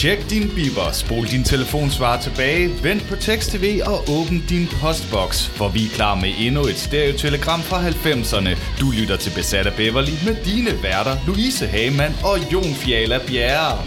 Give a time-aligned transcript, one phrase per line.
[0.00, 5.68] Tjek din biber, spol din telefonsvar tilbage, vend på tekst-tv og åbn din postboks, for
[5.68, 8.52] vi er klar med endnu et stereotelegram fra 90'erne.
[8.80, 13.78] Du lytter til Besat af Beverly med dine værter, Louise Hagemann og Jon Fjala Bjerre.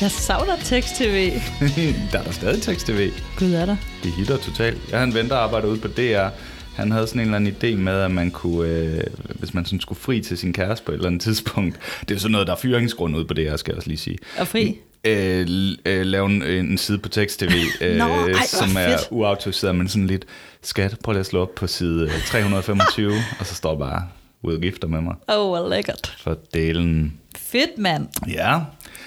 [0.00, 1.32] Jeg savner tekst-tv.
[2.12, 3.10] der er der stadig tekst-tv.
[3.38, 3.76] Gud er der.
[4.02, 4.78] Det hitter totalt.
[4.90, 6.28] Jeg har en ven, der arbejder ude på DR.
[6.76, 9.04] Han havde sådan en eller anden idé med, at man kunne, øh,
[9.38, 11.76] hvis man sådan skulle fri til sin kæreste på et eller andet tidspunkt.
[12.00, 13.98] Det er jo sådan noget, der er fyringsgrund ude på DR, skal jeg også lige
[13.98, 14.18] sige.
[14.38, 14.78] Og fri?
[15.04, 15.46] Øh,
[15.86, 19.08] øh, lave en, en side på tekst-tv, øh, Nå, ej, hvor som er fedt.
[19.10, 20.24] uautoriseret, men sådan lidt,
[20.62, 24.08] skat, prøv lige at slå op på side øh, 325, og så står bare,
[24.42, 25.14] ud og gifter med mig.
[25.28, 26.16] Åh, oh, hvor lækkert.
[26.20, 27.18] For delen.
[27.36, 28.08] Fedt, mand.
[28.28, 28.58] Ja,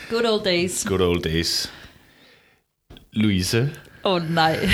[0.10, 0.84] Good old days.
[0.88, 1.72] good old days.
[3.14, 3.72] Louise,
[4.04, 4.54] Åh, oh, nej.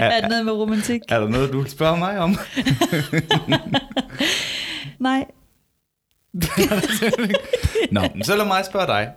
[0.00, 1.00] er det noget med romantik?
[1.08, 2.36] er der noget, du vil spørge mig om?
[4.98, 5.24] Nej.
[7.92, 9.12] Nå, men så lad mig spørge dig.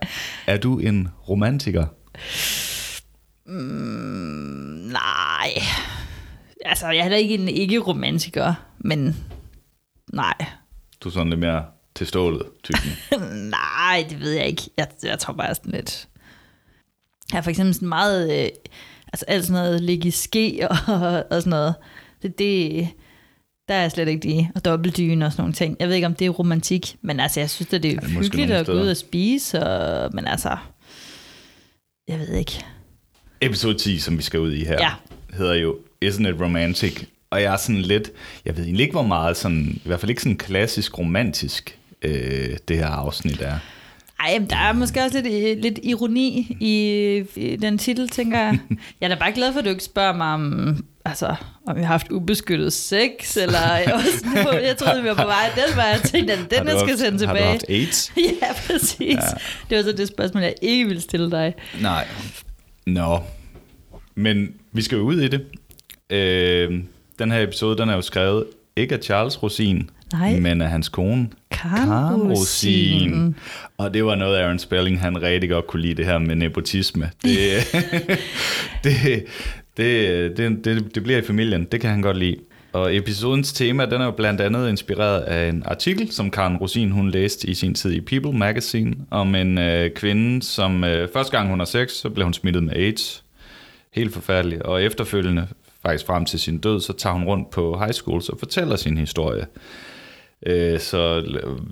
[0.46, 1.86] Er du en romantiker?
[4.92, 5.50] Nej.
[6.64, 9.16] Altså, jeg er heller ikke en ikke-romantiker, men
[10.12, 10.34] nej.
[11.00, 12.90] Du er sådan lidt mere til stålet, typen.
[13.58, 14.62] nej, det ved jeg ikke.
[14.76, 16.08] Jeg, jeg tror bare sådan lidt...
[17.32, 18.44] Jeg er for eksempel sådan meget...
[18.44, 18.48] Øh,
[19.12, 20.76] altså alt sådan noget ligge i ske og,
[21.30, 21.74] og sådan noget.
[22.22, 22.88] Det, det,
[23.68, 24.46] der er slet ikke i.
[24.54, 25.76] Og dobbeltdyne og sådan nogle ting.
[25.80, 28.12] Jeg ved ikke, om det er romantik, men altså, jeg synes, at det er, det
[28.12, 30.56] måske hyggeligt at gå ud og spise, og, men altså,
[32.08, 32.64] jeg ved ikke.
[33.40, 34.90] Episode 10, som vi skal ud i her, Ja.
[35.36, 37.04] hedder jo Isn't It Romantic?
[37.30, 38.10] Og jeg er sådan lidt,
[38.44, 42.56] jeg ved egentlig ikke, hvor meget sådan, i hvert fald ikke sådan klassisk romantisk, øh,
[42.68, 43.58] det her afsnit er.
[44.24, 46.72] Ej, der er måske også lidt, lidt ironi i,
[47.36, 48.58] i den titel, tænker jeg.
[49.00, 51.26] Jeg er da bare glad for, at du ikke spørger mig om, altså,
[51.66, 54.00] om jeg har haft ubeskyttet sex, eller jeg,
[54.42, 56.98] på- jeg troede, vi var på vej den vej, jeg tænkte, at den jeg skal
[56.98, 57.50] sende Har du tilbage.
[57.50, 58.12] haft AIDS?
[58.42, 59.14] ja, præcis.
[59.14, 59.20] Ja.
[59.70, 61.54] Det var så det spørgsmål, jeg ikke ville stille dig.
[61.80, 62.06] Nej.
[62.86, 63.18] Nå.
[64.14, 65.44] Men vi skal jo ud i det.
[66.10, 66.82] Øh,
[67.18, 68.44] den her episode, den er jo skrevet
[68.76, 70.40] ikke af Charles Rosin, Nej.
[70.40, 73.36] men af hans kone, Karen Rosin.
[73.78, 77.10] Og det var noget, Aaron Spelling, han rigtig godt kunne lide, det her med nepotisme.
[77.22, 77.38] Det,
[78.84, 79.24] det,
[79.76, 82.36] det, det, det, det bliver i familien, det kan han godt lide.
[82.72, 86.90] Og episodens tema, den er jo blandt andet inspireret af en artikel, som Karen Rosin
[86.90, 91.36] hun læste i sin tid i People Magazine, om en øh, kvinde, som øh, første
[91.36, 93.24] gang hun har sex, så blev hun smittet med AIDS.
[93.92, 94.62] Helt forfærdeligt.
[94.62, 95.46] Og efterfølgende,
[95.82, 98.98] faktisk frem til sin død, så tager hun rundt på high school og fortæller sin
[98.98, 99.46] historie.
[100.46, 101.22] Øh, Så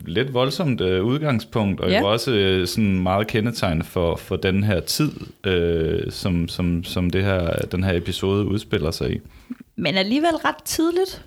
[0.06, 2.00] lidt voldsomt øh, udgangspunkt, og Ja.
[2.00, 5.10] jo også øh, sådan meget kendetegn for, for den her tid,
[5.47, 9.21] øh, som, som, som det her, den her episode udspiller sig i.
[9.77, 11.25] Men alligevel ret tidligt.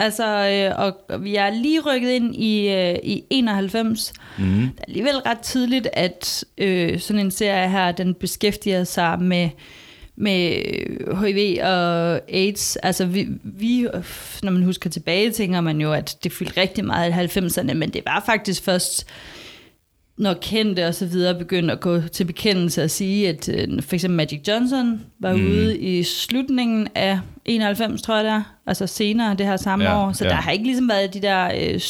[0.00, 4.12] Altså, øh, og vi er lige rykket ind i, øh, i 91.
[4.38, 4.44] Mm.
[4.44, 9.48] Det er alligevel ret tidligt, at øh, sådan en serie her, den beskæftiger sig med,
[10.20, 10.50] med
[11.20, 12.76] HIV og AIDS.
[12.76, 13.86] Altså, vi, vi,
[14.42, 17.90] når man husker tilbage, tænker man jo, at det fyldte rigtig meget i 90'erne, men
[17.90, 19.06] det var faktisk først
[20.18, 23.94] når kendte og så videre begyndte at gå til bekendelse og sige, at øh, for
[23.94, 25.46] eksempel Magic Johnson var Mm.
[25.46, 29.98] ude i slutningen af 91, tror jeg det er, altså senere det her samme Ja,
[30.06, 30.12] år.
[30.12, 30.30] Så ja.
[30.30, 31.80] der har ikke ligesom været de der øh,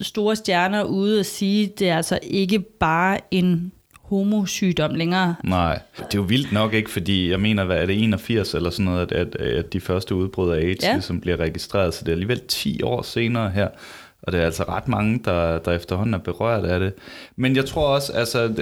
[0.00, 3.72] store stjerner ude og sige, det er altså ikke bare en
[4.08, 5.34] homosygdom længere.
[5.44, 8.70] Nej, det er jo vildt nok ikke, fordi jeg mener, hvad er det 81 eller
[8.70, 10.92] sådan noget, at, at, at de første udbrud af AIDS Ja.
[10.92, 13.68] ligesom bliver registreret, så det er alligevel 10 år senere her,
[14.22, 16.92] og det er altså ret mange, der, der efterhånden er berørt af det.
[17.36, 18.54] Men jeg tror også, altså,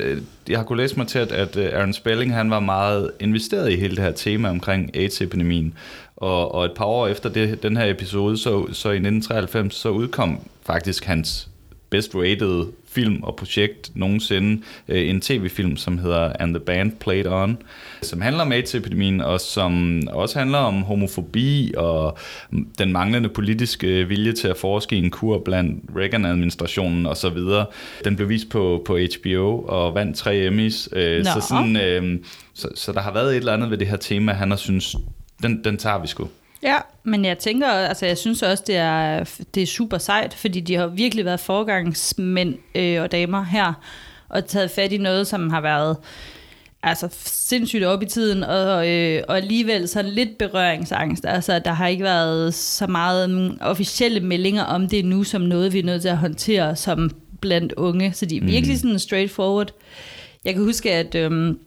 [0.49, 3.77] jeg har kunnet læse mig til, at, at Aaron Spelling, han var meget investeret i
[3.77, 5.75] hele det her tema omkring AIDS-epidemien,
[6.17, 9.89] og, og et par år efter det, den her episode, så, så i 1993, så
[9.89, 11.49] udkom faktisk hans
[11.91, 14.63] best rated film og projekt nogensinde.
[14.89, 17.57] Øh, En tv-film, som hedder And the Band Played On,
[18.03, 22.19] som handler om AIDS-epidemien, og som også handler om homofobi og
[22.79, 27.39] den manglende politiske vilje til at forske i en kur blandt Reagan-administrationen osv.
[28.05, 30.89] Den blev vist på, på HBO og vandt tre Emmys.
[30.93, 31.25] Øh, Nå.
[31.25, 32.19] Så, sådan, øh,
[32.55, 34.97] så, så der har været et eller andet ved det her tema, han har synes,
[35.43, 36.29] den, den tager vi sgu.
[36.65, 39.25] Ja, men jeg tænker, altså jeg synes også, det er,
[39.55, 43.73] det er super sejt, fordi de har virkelig været forgangsmænd øh, og damer her,
[44.29, 45.97] og taget fat i noget, som har været
[46.83, 51.25] altså sindssygt op i tiden, og, øh, og alligevel sådan lidt berøringsangst.
[51.27, 55.73] Altså, der har ikke været så meget mm, officielle meldinger om det nu, som noget,
[55.73, 57.11] vi er nødt til at håndtere som
[57.41, 58.13] blandt unge.
[58.13, 59.71] Så de er virkelig sådan straightforward.
[60.45, 61.59] Jeg kan huske, at øhm,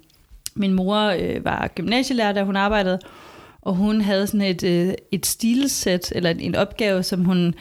[0.55, 2.99] min mor øh, var gymnasielærer, da hun arbejdede,
[3.67, 7.53] og hun havde sådan et, øh, et stilsæt, eller en, en opgave, som hun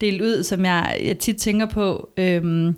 [0.00, 2.08] delte ud, som jeg, jeg tit tænker på.
[2.16, 2.76] Øhm,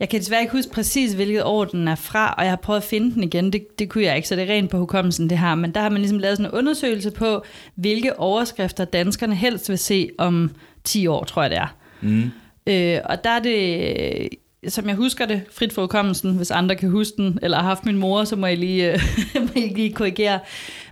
[0.00, 2.76] Jeg kan desværre ikke huske præcis, hvilket år den er fra, og jeg har prøvet
[2.80, 3.52] at finde den igen.
[3.52, 5.54] Det, det kunne jeg ikke, så det er rent på hukommelsen det her.
[5.54, 7.44] Men der har man ligesom lavet sådan en undersøgelse på,
[7.74, 10.50] hvilke overskrifter danskerne helst vil se om
[10.84, 11.76] 10 år, tror jeg det er.
[12.00, 12.30] Mm.
[12.66, 14.28] Øh, og der er det,
[14.68, 17.86] som jeg husker det, frit for hukommelsen, hvis andre kan huske den, eller har haft
[17.86, 19.00] min mor, så må jeg lige, øh,
[19.46, 20.38] må jeg lige korrigere.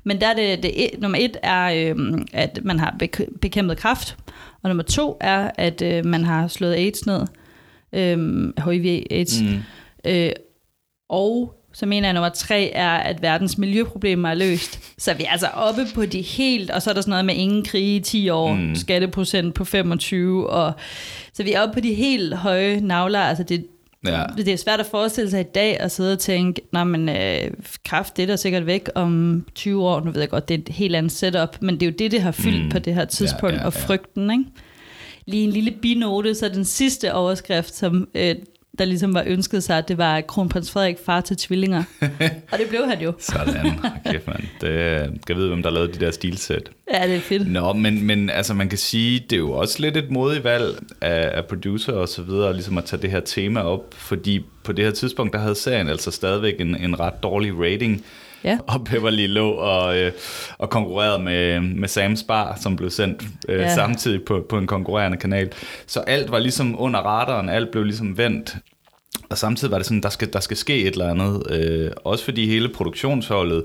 [0.07, 3.77] Men der er det, det et, nummer et er, øh, at man har bek- bekæmpet
[3.79, 4.17] kræft,
[4.63, 7.27] og nummer to er, at øh, man har slået AIDS ned,
[7.93, 9.43] øh, HIV-AIDS.
[9.43, 9.59] Mm.
[10.07, 10.31] Øh,
[11.09, 14.81] og så mener jeg, at nummer tre er, at verdens miljøproblemer er løst.
[14.99, 17.35] Så vi er altså oppe på de helt, og så er der sådan noget med
[17.35, 18.75] ingen krige i 10 år, mm.
[18.75, 20.73] skatteprocent på 25, og
[21.33, 23.21] så vi er oppe på de helt høje navler.
[23.21, 23.67] Altså det,
[24.05, 24.25] ja.
[24.37, 27.51] det er svært at forestille sig i dag at sidde og tænke, nej, men øh,
[27.85, 30.01] kraft, det er der sikkert væk om 20 år.
[30.01, 32.11] Nu ved jeg godt, det er et helt andet setup, men det er jo det,
[32.11, 32.71] det har fyldt mm.
[32.71, 33.67] på det her tidspunkt, ja, ja, ja.
[33.67, 34.45] og frygten, ikke?
[35.27, 38.35] Lige en lille binote, så den sidste overskrift, som øh,
[38.79, 41.83] der ligesom var ønsket sig, at det var kronprins Frederik far til tvillinger.
[42.53, 43.13] og det blev han jo.
[43.19, 43.71] Sådan,
[44.11, 44.49] kæft man.
[44.61, 46.71] Det, skal vide, hvem der lavede de der stilsæt.
[46.95, 47.53] Ja, det er fedt.
[47.53, 50.79] Nå, men, men altså man kan sige, det er jo også lidt et modigt valg
[51.01, 54.73] af, af producer og så videre, ligesom at tage det her tema op, fordi på
[54.73, 58.05] det her tidspunkt, der havde serien altså stadigvæk en, en ret dårlig rating.
[58.45, 58.59] Ja.
[58.69, 60.13] Og Beverly lå og, øh,
[60.59, 63.75] og konkurrerede med, med Sam's Bar, som blev sendt øh, ja.
[63.75, 65.53] samtidig på, på en konkurrerende kanal.
[65.87, 68.57] Så alt var ligesom under radaren, alt blev ligesom vendt.
[69.31, 71.51] Og samtidig var det sådan, der skal, der skal ske et eller andet.
[71.51, 73.65] Øh, også fordi hele produktionsholdet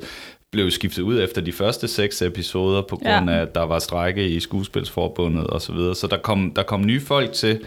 [0.51, 3.37] blev skiftet ud efter de første seks episoder, på grund ja.
[3.37, 5.95] af, at der var strække i skuespilsforbundet og så videre.
[5.95, 7.59] Så der kom, der kom nye folk til.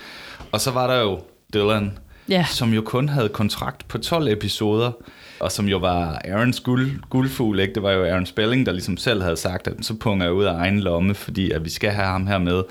[0.53, 1.21] Og så var der jo
[1.55, 1.99] Dylan,
[2.29, 2.47] ja.
[2.51, 4.93] som jo kun havde kontrakt på 12 episoder
[5.45, 7.75] og som jo var Aaron's guld, guldfugl, ikke?
[7.75, 10.45] det var jo Aaron Spelling, der ligesom selv havde sagt, at så punger jeg ud
[10.45, 12.63] af egen lomme, fordi at vi skal have ham her med.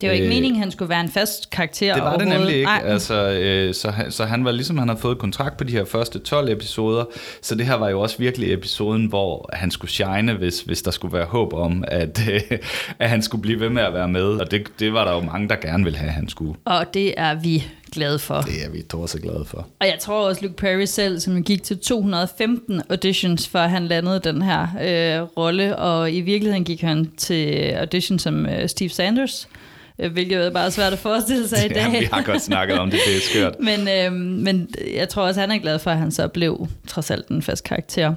[0.00, 2.56] Det var ikke øh, meningen, han skulle være en fast karakter Det var det nemlig
[2.56, 2.70] ikke.
[2.70, 6.18] Altså, øh, så, så han var ligesom, han havde fået kontrakt på de her første
[6.18, 7.04] 12 episoder,
[7.42, 10.90] så det her var jo også virkelig episoden, hvor han skulle shine, hvis, hvis der
[10.90, 12.58] skulle være håb om, at, øh,
[12.98, 14.22] at han skulle blive ved med at være med.
[14.22, 16.54] Og det, det var der jo mange, der gerne ville have, at han skulle.
[16.64, 18.40] Og det er vi glade for.
[18.40, 19.66] Det er vi også glade for.
[19.80, 24.20] Og jeg tror også, Luke Perry selv, som gik til 215 auditions, før han landede
[24.24, 29.48] den her øh, rolle, og i virkeligheden gik han til audition som øh, Steve Sanders,
[30.08, 32.00] hvilket er bare svært at forestille sig i dag.
[32.00, 33.60] Vi har godt snakket om det, det er skørt.
[33.68, 37.10] men, øh, men jeg tror også, han er glad for, at han så blev trods
[37.10, 38.14] alt en fast karakter.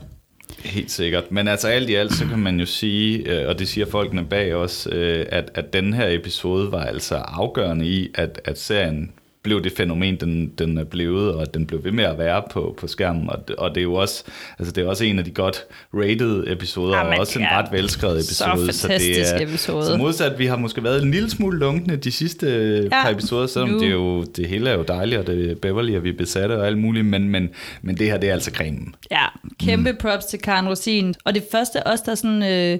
[0.59, 1.31] Helt sikkert.
[1.31, 4.25] Men altså alt i alt, så kan man jo sige, øh, og det siger folkene
[4.25, 9.11] bag os, øh, at, at den her episode var altså afgørende i, at, at serien
[9.43, 12.43] blev det fænomen, den, den er blevet, og at den blev ved med at være
[12.51, 13.29] på, på skærmen.
[13.29, 14.23] Og, og det er jo også,
[14.59, 15.63] altså det er også en af de godt
[15.93, 18.73] rated episoder, ja, og også en ret velskrevet episode.
[18.73, 19.85] Så, så det er, episode.
[19.85, 22.47] Så modsat, vi har måske været en lille smule lunkende de sidste
[22.91, 23.79] ja, par episoder, selvom nu.
[23.79, 26.17] det, er jo, det hele er jo dejligt, og det er Beverly, og vi er
[26.17, 27.49] besatte og alt muligt, men, men,
[27.81, 28.95] men det her, det er altså cremen.
[29.11, 29.25] Ja,
[29.59, 29.97] kæmpe mm.
[29.97, 31.13] props til Karen Rosin.
[31.25, 32.43] Og det første også, der sådan...
[32.43, 32.79] Øh,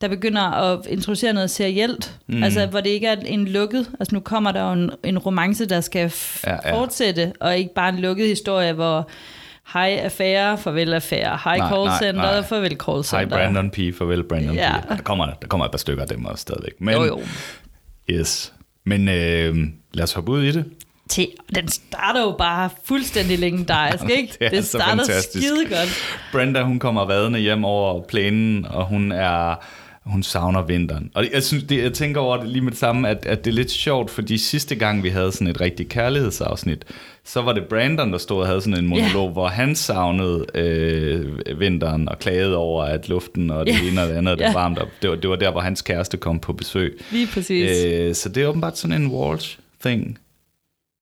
[0.00, 2.42] der begynder at introducere noget serielt, mm.
[2.42, 5.66] altså hvor det ikke er en lukket, altså nu kommer der jo en, en romance,
[5.66, 6.74] der skal f- ja, ja.
[6.74, 9.08] fortsætte, og ikke bare en lukket historie, hvor
[9.72, 12.42] hej affære, farvel affære, hej nej, call center, nej, nej.
[12.42, 13.36] farvel call center.
[13.36, 14.72] Hej Brandon P, farvel Brandon ja.
[14.80, 14.88] P.
[14.88, 16.72] Der kommer, der kommer et par stykker af dem også stadigvæk.
[16.80, 17.20] Men, jo, jo.
[18.10, 18.52] Yes.
[18.84, 19.56] Men øh,
[19.94, 20.64] lad os hoppe ud i det.
[21.08, 24.32] Til, den starter jo bare fuldstændig legendarisk, ikke?
[24.38, 26.18] det, er det starter skide godt.
[26.32, 29.64] Brenda, hun kommer vadende hjem over plænen, og hun er
[30.06, 31.10] hun savner vinteren.
[31.14, 33.50] Og jeg, synes, det, jeg tænker over det lige med det samme, at, at det
[33.50, 36.84] er lidt sjovt, fordi sidste gang vi havde sådan et rigtig kærlighedsafsnit,
[37.24, 39.32] så var det Brandon, der stod og havde sådan en monolog, yeah.
[39.32, 43.92] hvor han savnede øh, vinteren og klagede over, at luften og det yeah.
[43.92, 44.54] ene og det andet, det yeah.
[44.54, 44.88] varmt op.
[45.02, 47.00] Det var, det var der, hvor hans kæreste kom på besøg.
[47.10, 47.84] Lige præcis.
[47.84, 50.18] Øh, så det er åbenbart sådan en Walsh-thing.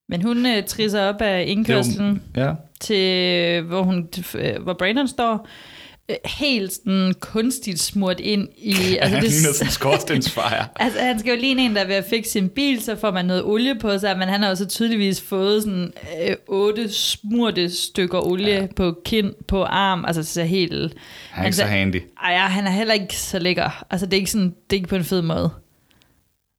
[0.09, 2.53] Men hun øh, trisser op af indkørslen ja.
[2.79, 5.78] til, hvor, hun, øh, hvor Brandon står, Øh,
[6.25, 8.73] helt sådan kunstigt smurt ind i...
[9.01, 10.65] Altså, ja, det, sådan skorstensfejr.
[10.75, 13.11] altså, han skal jo lige en, der er ved at fikse sin bil, så får
[13.11, 15.93] man noget olie på sig, men han har også tydeligvis fået sådan
[16.27, 18.67] øh, otte smurte stykker olie ja.
[18.75, 20.93] på kind, på arm, altså så helt...
[21.31, 22.01] Han er ikke så handy.
[22.23, 23.85] Ej, ja, han er heller ikke så lækker.
[23.89, 25.49] Altså, det er ikke, sådan, det er ikke på en fed måde.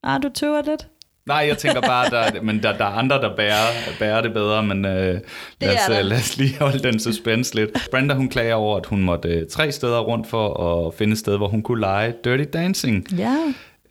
[0.02, 0.86] Ah, du tøver lidt.
[1.26, 3.66] Nej, jeg tænker bare, der, men der, der er andre, der bærer,
[3.98, 5.20] bærer det bedre, men øh,
[5.60, 7.70] lad, os, øh, lad os lige holde den suspense lidt.
[7.90, 11.18] Brenda, hun klager over, at hun måtte øh, tre steder rundt for at finde et
[11.18, 13.06] sted, hvor hun kunne lege Dirty Dancing.
[13.18, 13.36] Ja.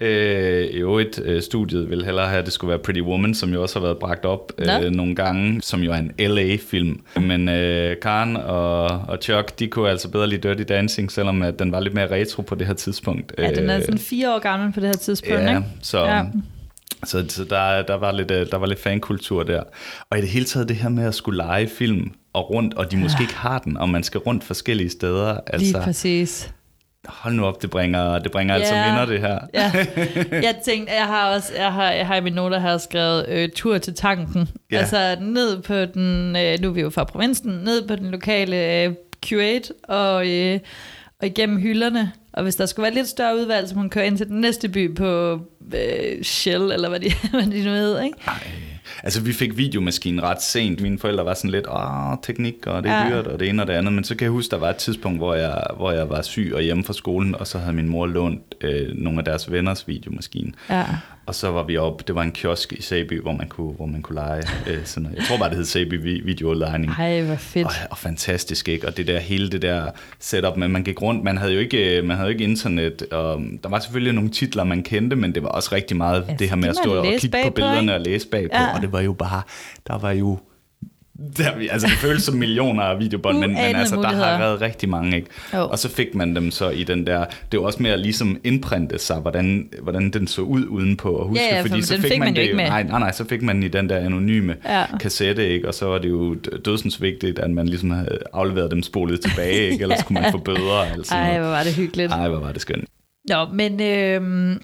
[0.02, 3.54] Øh, I øvrigt, øh, studiet vil hellere have, at det skulle være Pretty Woman, som
[3.54, 7.02] jo også har været bragt op øh, nogle gange, som jo er en LA-film.
[7.22, 11.60] Men øh, Karen og, og Chuck, de kunne altså bedre lide Dirty Dancing, selvom at
[11.60, 13.34] den var lidt mere retro på det her tidspunkt.
[13.38, 15.64] Ja, den er sådan fire år gammel på det her tidspunkt, ja, ikke?
[15.82, 16.24] Så, ja.
[17.06, 19.64] Så, så der, der, var lidt, øh, der var lidt fankultur der.
[20.10, 22.92] Og i det hele taget det her med at skulle lege film og rundt, og
[22.92, 25.40] de måske ikke har den, og man skal rundt forskellige steder.
[25.48, 26.52] Altså, Lige præcis.
[27.06, 28.72] Hold nu op, det bringer, det bringer yeah.
[28.72, 29.40] altså minder, det her.
[29.54, 29.72] ja.
[30.48, 33.50] Jeg tænkte, jeg har også, jeg har, jeg har i mine noter her skrevet øh,
[33.56, 34.50] tur til tanken.
[34.74, 34.82] Yeah.
[34.82, 38.84] Altså ned på den, øh, nu er vi jo fra provinsen, ned på den lokale
[38.84, 38.94] øh,
[39.26, 40.60] Q8 og, øh,
[41.20, 42.12] og igennem hylderne.
[42.40, 44.70] Og hvis der skulle være lidt større udvalg, så man kører ind til den næste
[44.70, 45.40] by på
[45.74, 48.18] øh, Shell, eller hvad de, hvad de nu hedder, ikke?
[48.28, 48.48] Ej.
[49.04, 50.82] Altså, vi fik videomaskinen ret sent.
[50.82, 53.10] Mine forældre var sådan lidt, åh, teknik, og det er ja.
[53.10, 53.94] dyrt, og det ene og det andet.
[53.94, 56.52] Men så kan jeg huske, der var et tidspunkt, hvor jeg, hvor jeg var syg
[56.56, 59.88] og hjemme fra skolen, og så havde min mor lånt øh, nogle af deres venners
[59.88, 60.52] videomaskine.
[60.70, 60.86] Ja.
[61.30, 63.86] Og så var vi op, det var en kiosk i Sæby, hvor man kunne, hvor
[63.86, 65.18] man kunne lege øh, sådan noget.
[65.18, 66.92] Jeg tror bare, det hed Sæby Videolejning.
[66.92, 67.66] Ej, hvor fedt.
[67.66, 68.88] Og, og, fantastisk, ikke?
[68.88, 72.02] Og det der, hele det der setup, men man gik rundt, man havde jo ikke,
[72.02, 75.44] man havde jo ikke internet, og der var selvfølgelig nogle titler, man kendte, men det
[75.44, 78.02] var også rigtig meget ja, det her med at stå og kigge på billederne og
[78.02, 78.76] læse bagpå, ja.
[78.76, 79.42] og det var jo bare,
[79.88, 80.38] der var jo
[81.40, 84.90] der, altså, det føles som millioner af videobånd, men, men altså, der har været rigtig
[84.90, 85.16] mange.
[85.16, 85.30] Ikke?
[85.54, 87.26] Og så fik man dem så i den der...
[87.52, 91.10] Det var også mere ligesom indprinte sig, hvordan, hvordan den så ud udenpå.
[91.10, 92.68] Og huske, ja, ja, fordi så fik, man, man det jo ikke med.
[92.68, 94.98] Nej, nej, nej, så fik man i den der anonyme ja.
[94.98, 95.68] kassette, ikke?
[95.68, 99.72] og så var det jo dødsens vigtigt, at man ligesom havde afleveret dem spolet tilbage,
[99.72, 99.82] ikke?
[99.82, 100.94] ellers kunne man få bøder.
[100.94, 102.12] Altså Ej, hvor var det hyggeligt.
[102.12, 102.86] Ej, hvor var det skønt.
[103.30, 104.56] Nå, men øh,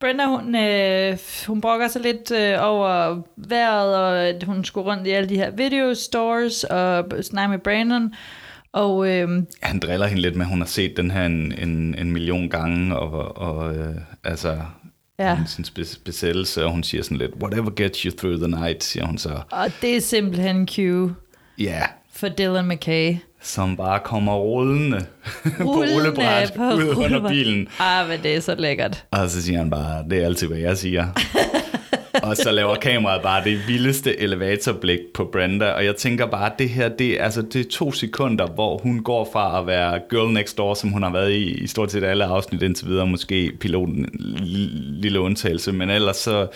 [0.00, 5.06] Brenda, hun, øh, hun brokker sig lidt øh, over vejret, og at hun skulle rundt
[5.06, 8.14] i alle de her video stores og snakke med Brandon.
[8.72, 9.28] Og, øh,
[9.62, 12.48] Han driller hende lidt med, at hun har set den her en, en, en million
[12.48, 14.58] gange, og, og øh, altså
[15.18, 15.38] ja.
[15.46, 15.64] sin
[16.04, 19.40] besættelse, og hun siger sådan lidt, whatever gets you through the night, siger hun så.
[19.50, 20.78] Og det er simpelthen Q.
[20.78, 21.12] Ja.
[21.58, 21.88] Yeah.
[22.12, 24.96] For Dylan McKay som bare kommer rullende,
[25.44, 27.68] rullende på rullebræt på ud under bilen.
[27.78, 29.04] Ah, men det er så lækkert.
[29.10, 31.06] Og så siger han bare, det er altid, hvad jeg siger.
[32.22, 36.68] og så laver kameraet bare det vildeste elevatorblik på Brenda, og jeg tænker bare, det
[36.68, 40.58] her, det, altså, det er to sekunder, hvor hun går fra at være girl next
[40.58, 43.98] door, som hun har været i, i stort set alle afsnit indtil videre, måske piloten
[43.98, 44.36] en
[45.00, 46.46] lille undtagelse, men ellers så,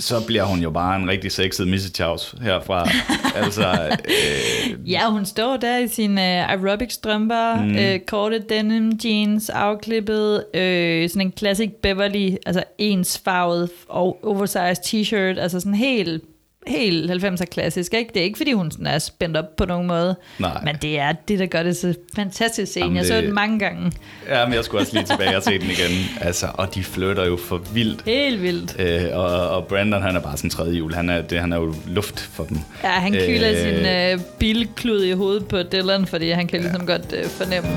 [0.00, 1.90] så bliver hun jo bare en rigtig sexet Mrs.
[1.94, 2.88] Chaus herfra.
[3.44, 7.76] altså, øh, ja, hun står der i sine uh, aerobic strømper, mm.
[7.76, 15.40] øh, korte denim jeans, afklippet, øh, sådan en classic Beverly, altså ensfarvet og oversized t-shirt,
[15.40, 16.24] altså sådan helt
[16.70, 18.10] helt 90'er klassisk, ikke?
[18.14, 20.16] Det er ikke, fordi hun sådan er spændt op på nogen måde.
[20.38, 20.60] Nej.
[20.64, 22.84] Men det er det, der gør det så fantastisk scene.
[22.84, 23.92] Jamen, jeg så den mange gange.
[24.28, 25.90] Ja, men jeg skulle også lige tilbage og se den igen.
[26.20, 28.02] Altså, og de flytter jo for vildt.
[28.06, 28.80] Helt vildt.
[28.80, 30.94] Øh, og, og Brandon, han er bare sådan tredje jul.
[30.94, 32.58] Han er, det, han er jo luft for dem.
[32.84, 36.66] Ja, han kyler øh, sin øh, bilklud i hovedet på Dylan, fordi han kan ja.
[36.66, 37.70] ligesom godt øh, fornemme.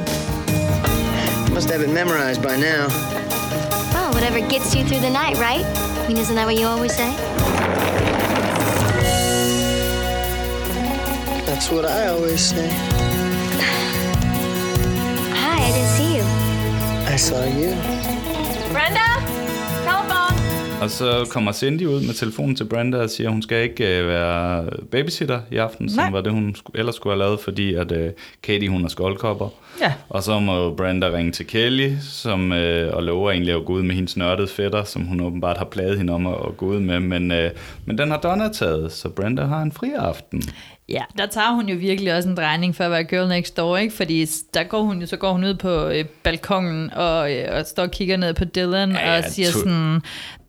[1.54, 2.84] Must have it memorized by now.
[3.96, 5.66] Oh, whatever gets you through the night, right?
[6.04, 8.23] I mean, isn't that what you always say?
[11.64, 12.68] That's what I always say.
[15.32, 16.24] Hi, I didn't see you.
[17.08, 18.03] I saw you.
[20.82, 23.84] Og så kommer Cindy ud med telefonen til Brenda og siger, at hun skal ikke
[24.02, 26.06] uh, være babysitter i aften, Nej.
[26.06, 27.98] som var det, hun ellers skulle have lavet, fordi at uh,
[28.44, 29.50] Katie hun er skoldkopper.
[29.82, 29.94] Ja.
[30.10, 32.58] Og så må Brenda ringe til Kelly, som, uh,
[32.94, 35.98] og lover egentlig at gå ud med hendes nørdede fætter, som hun åbenbart har plaget
[35.98, 37.00] hende om at, at gå ud med.
[37.00, 37.38] Men, uh,
[37.86, 40.44] men den har Donna taget, så Brenda har en fri aften.
[40.90, 43.78] Ja, der tager hun jo virkelig også en drejning for at være girl next door,
[43.78, 43.94] ikke?
[43.94, 47.84] Fordi der går hun, så går hun ud på øh, balkongen og, øh, og står
[47.84, 50.02] og kigger ned på Dylan ja, og siger to- sådan,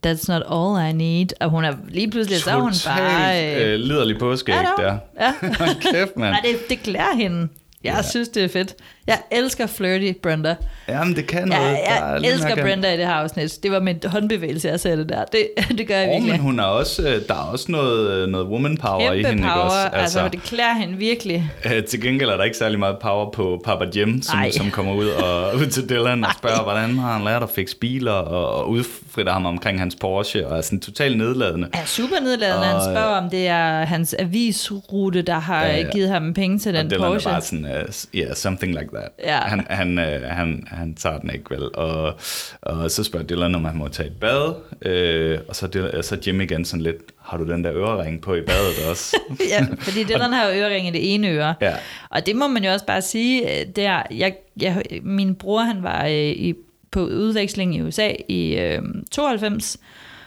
[0.06, 1.26] that's not all I need.
[1.40, 3.54] Og hun er lige pludselig, så er hun bare...
[3.54, 4.98] Øh, øh, liderlig påskæg der.
[5.20, 5.32] Ja.
[5.92, 6.30] Kæft, mand.
[6.30, 7.48] Nej, det, det klæder hende.
[7.84, 8.02] Jeg ja.
[8.02, 8.74] synes, det er fedt.
[9.06, 10.54] Jeg elsker flirty Brenda.
[10.88, 11.62] Jamen, det kan noget.
[11.62, 13.58] Ja, jeg elsker Brenda i det her afsnit.
[13.62, 15.24] Det var min håndbevægelse, jeg sagde det der.
[15.24, 16.32] Det, det gør jeg oh, virkelig.
[16.32, 19.24] men hun er også, øh, der er også noget, øh, noget woman power Kæmpe i
[19.24, 19.42] hende.
[19.42, 19.54] power.
[19.54, 19.76] Også?
[19.92, 21.50] Altså, altså, det klæder hende virkelig.
[21.64, 24.94] Øh, til gengæld er der ikke særlig meget power på Papa Jim, som, som kommer
[24.94, 28.54] ud, og, ud til Dylan og spørger, hvordan har han lært at fikse biler, og,
[28.54, 31.68] og udfritter ham omkring hans Porsche, og er sådan totalt nedladende.
[31.74, 32.74] Ja, super nedladende.
[32.74, 35.90] Og, han spørger, om det er hans avisrute, der har ja, ja.
[35.92, 37.06] givet ham penge til den Porsche.
[37.06, 39.08] Og Dylan er bare sådan, uh, yeah, something like that.
[39.24, 39.40] Ja.
[39.40, 41.76] Han, han, uh, han, han tager den ikke vel.
[41.76, 42.14] Og,
[42.62, 44.54] og så spørger Dylan, om han må tage et bad.
[44.82, 48.34] Øh, og så, Dylan, så Jim igen sådan lidt, har du den der ørering på
[48.34, 49.16] i badet også?
[49.52, 51.54] ja, fordi Dylan har jo ørering i det ene øre.
[51.60, 51.74] Ja.
[52.10, 55.82] Og det må man jo også bare sige, øh, der, jeg, jeg, min bror han
[55.82, 56.54] var øh, i,
[56.90, 59.76] på udveksling i USA i øh, 92,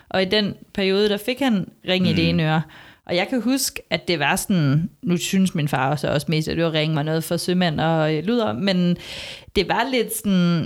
[0.09, 2.09] og i den periode, der fik han ring mm.
[2.09, 2.29] i det mm.
[2.29, 2.61] ene øre.
[3.09, 6.47] Og jeg kan huske, at det var sådan, nu synes min far også, også mest,
[6.47, 8.97] at det var ringe mig noget for sømænd og øh, luder, men
[9.55, 10.65] det var lidt sådan,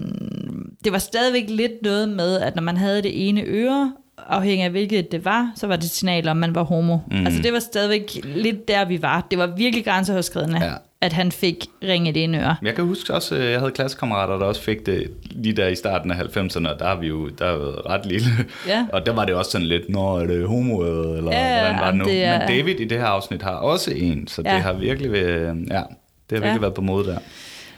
[0.84, 3.94] det var stadigvæk lidt noget med, at når man havde det ene øre,
[4.28, 6.98] afhængig af hvilket det var, så var det signal om, man var homo.
[7.12, 7.26] Mm.
[7.26, 9.28] Altså det var stadigvæk lidt der, vi var.
[9.32, 10.74] Det var virkelig grænseoverskridende, Ja.
[11.02, 12.56] At han fik ringet inde øre.
[12.62, 15.76] Jeg kan huske også, øh, jeg havde klassekammerater, der også fik det lige der i
[15.76, 18.28] starten af 90'erne, og der har vi jo der har været ret lille.
[18.68, 18.86] Ja.
[18.94, 20.80] Og der var det også sådan lidt, når er det homo,
[21.18, 22.06] eller Ja, hvordan var det nu?
[22.06, 24.54] det er- Men David i det her afsnit har også en, så Ja.
[24.54, 25.84] det har virkelig været, ja, det har
[26.30, 26.60] virkelig Ja.
[26.60, 27.18] været på mode der.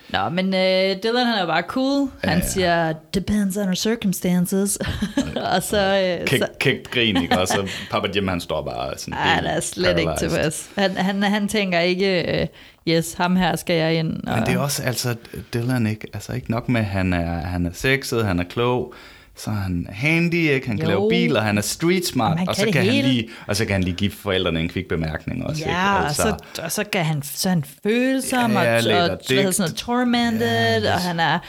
[0.10, 2.10] Nå, men øh, Dylan han er jo bare cool.
[2.24, 2.42] Han Ja, ja.
[2.48, 4.78] siger, depends on circumstances.
[5.56, 5.78] og så...
[6.22, 7.40] Øh, Kæk, så kægt grin, ikke?
[7.40, 10.30] Og så Papa Jim, han står bare sådan ej, han er slet ikke paralyzed.
[10.30, 10.70] tilpas.
[10.78, 12.48] Han, han, han tænker ikke, øh,
[12.88, 14.28] yes, ham her skal jeg ind.
[14.28, 15.16] Og, Men det er også, altså,
[15.54, 18.94] Dylan ikke, altså ikke nok med, at han er, han er sexet, han er klog,
[19.36, 20.68] så er han handy, ikke?
[20.68, 20.90] han kan Jo.
[20.90, 23.08] lave biler, han er street smart, han og så kan, han hele.
[23.08, 25.62] lige, og så kan han lige give forældrene en kvik bemærkning også.
[25.64, 25.72] ikke?
[25.72, 29.10] Ja, altså, og så, og så, kan han, så han følsom Ja, og, og, og
[29.12, 31.40] og noget, tormented, Ja, og han er,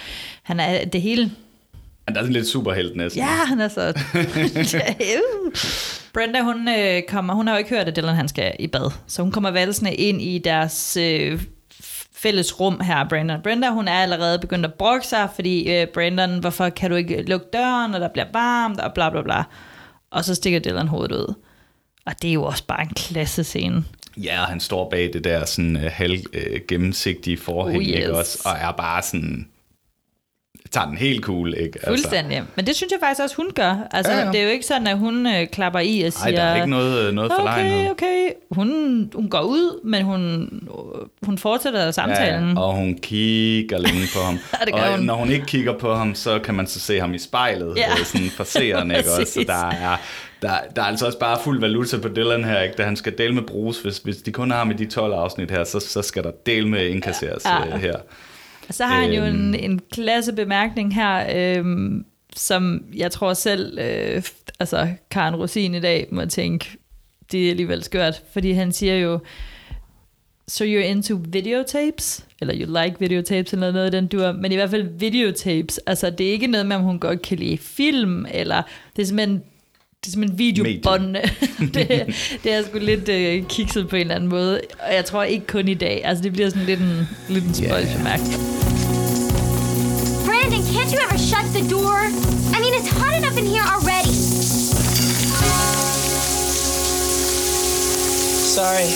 [0.42, 1.30] han er det hele.
[2.08, 3.20] Han er sådan lidt superhelt næsten.
[3.22, 3.92] Ja, han er så...
[6.14, 8.90] Brenda, hun, øh, kommer, hun har jo ikke hørt, at Dylan han skal i bad.
[9.06, 11.42] Så hun kommer valsende ind i deres øh,
[12.12, 13.42] fælles rum her, Brandon.
[13.42, 17.22] Brenda, hun er allerede begyndt at brokke sig, fordi øh, Brandon, hvorfor kan du ikke
[17.22, 19.42] lukke døren, og der bliver varmt, og bla bla bla.
[20.10, 21.34] Og så stikker Dylan hovedet ud.
[22.06, 23.84] Og det er jo også bare en klasse scene.
[24.16, 28.00] Ja, og han står bag det der sådan uh, halv uh, gennemsigtige forhæng, Oh, ikke
[28.00, 28.08] yes.
[28.08, 28.38] også?
[28.44, 29.48] Og er bare sådan,
[30.74, 31.78] tager den helt cool, ikke?
[31.86, 32.36] Fuldstændig.
[32.36, 32.52] Altså.
[32.56, 33.88] Men det synes jeg faktisk også, hun gør.
[33.90, 36.24] Altså, Ja, ja, det er jo ikke sådan, at hun øh, klapper i og siger...
[36.24, 37.80] Ej, der er ikke noget, øh, noget forlegenhed.
[37.80, 38.28] Okay, okay.
[38.50, 38.68] Hun,
[39.14, 40.50] hun går ud, men hun,
[41.22, 42.50] hun fortsætter samtalen.
[42.50, 44.38] Ja, og hun kigger længe på ham.
[44.66, 45.00] Det og hun.
[45.00, 47.82] når hun ikke kigger på ham, så kan man så se ham i spejlet, Ja.
[47.98, 48.04] ja.
[48.04, 49.32] sådan for seeren, ikke også?
[49.32, 49.96] Så der er,
[50.42, 52.74] der, der er altså også bare fuld valuta på Dylan her, ikke?
[52.78, 55.50] Da han skal dele med Bruce, hvis, hvis de kun har i de 12 afsnit
[55.50, 57.66] her, så, så skal der dele med indkasseres Ja.
[57.68, 57.76] ja.
[57.76, 57.96] her.
[58.68, 59.72] Og så har han jo en, Øhm.
[59.72, 61.26] en klasse bemærkning her,
[61.58, 62.04] øhm,
[62.36, 64.22] som jeg tror selv, øh,
[64.60, 66.76] altså Karen Rosin i dag må tænke,
[67.32, 69.18] det er alligevel skørt, fordi han siger jo,
[70.48, 74.54] so you're into videotapes, eller you like videotapes, eller noget af den dur, men i
[74.54, 78.26] hvert fald videotapes, altså det er ikke noget med, om hun godt kan lide film,
[78.30, 78.62] eller
[78.96, 79.42] det er simpelthen
[80.04, 81.16] det er simpelthen videobånd.
[81.74, 81.88] det,
[82.44, 84.60] det er sgu lidt øh, kikset på en eller anden måde.
[84.88, 86.02] Og jeg tror ikke kun i dag.
[86.04, 87.96] Altså det bliver sådan lidt en, lidt en spøjs Ja.
[87.96, 88.34] bemærkning.
[90.26, 91.98] Brandon, can't you ever shut the door?
[92.56, 94.14] I mean, it's hot enough in here already.
[98.56, 98.88] Sorry.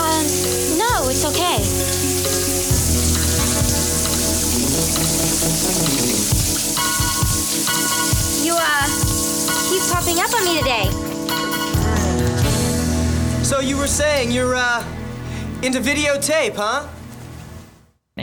[0.00, 0.24] Um,
[0.82, 1.58] no, it's okay.
[8.44, 9.05] You, uh,
[9.76, 10.86] keep popping up on me today.
[13.42, 14.82] So you were saying you're uh
[15.62, 16.88] into videotape, huh?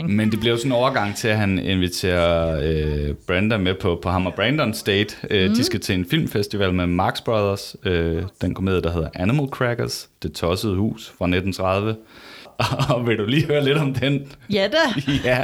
[0.08, 3.98] Men det bliver jo sådan en overgang til, at han inviterer øh, Brenda med på,
[4.02, 5.16] på ham og Brandons date.
[5.30, 5.54] Øh, Mm.
[5.54, 10.08] De skal til en filmfestival med Marx Brothers, øh, den komedie, der hedder Animal Crackers,
[10.22, 11.96] Det tossede hus fra 1930.
[12.94, 14.32] Og vil du lige høre lidt om den?
[14.50, 15.00] Ja da.
[15.30, 15.42] ja,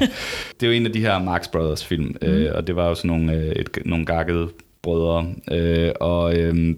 [0.61, 2.29] det er jo en af de her Marx Brothers film, mm.
[2.29, 4.49] øh, og det var jo sådan nogle, øh, et, nogle gakkede
[4.83, 5.35] brødre.
[5.51, 6.75] Øh, og øh,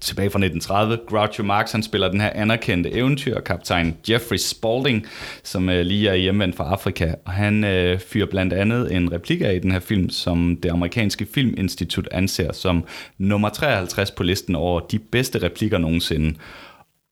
[0.00, 5.06] tilbage fra 1930, Groucho Marx, han spiller den her anerkendte eventyrkaptajn Jeffrey Spalding,
[5.42, 9.40] som øh, lige er hjemvendt fra Afrika, og han øh, fyrer blandt andet en replik
[9.40, 12.84] af i den her film, som det amerikanske filminstitut anser som
[13.18, 16.34] nummer 53 på listen over de bedste replikker nogensinde.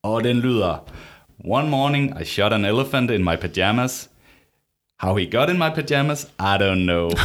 [0.02, 0.84] Og den lyder,
[1.44, 4.10] One morning I shot an elephant in my pajamas.
[5.02, 7.08] How he got in my pajamas, I don't know.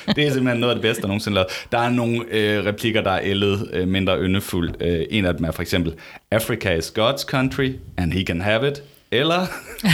[0.16, 1.48] det er simpelthen noget af det bedste, der nogensinde lavet.
[1.72, 4.76] Der er nogle øh, replikker, der er ældet øh, mindre yndefuldt.
[4.80, 5.94] Øh, en af dem er for eksempel,
[6.30, 8.82] Africa is God's country, and he can have it.
[9.10, 9.46] Eller,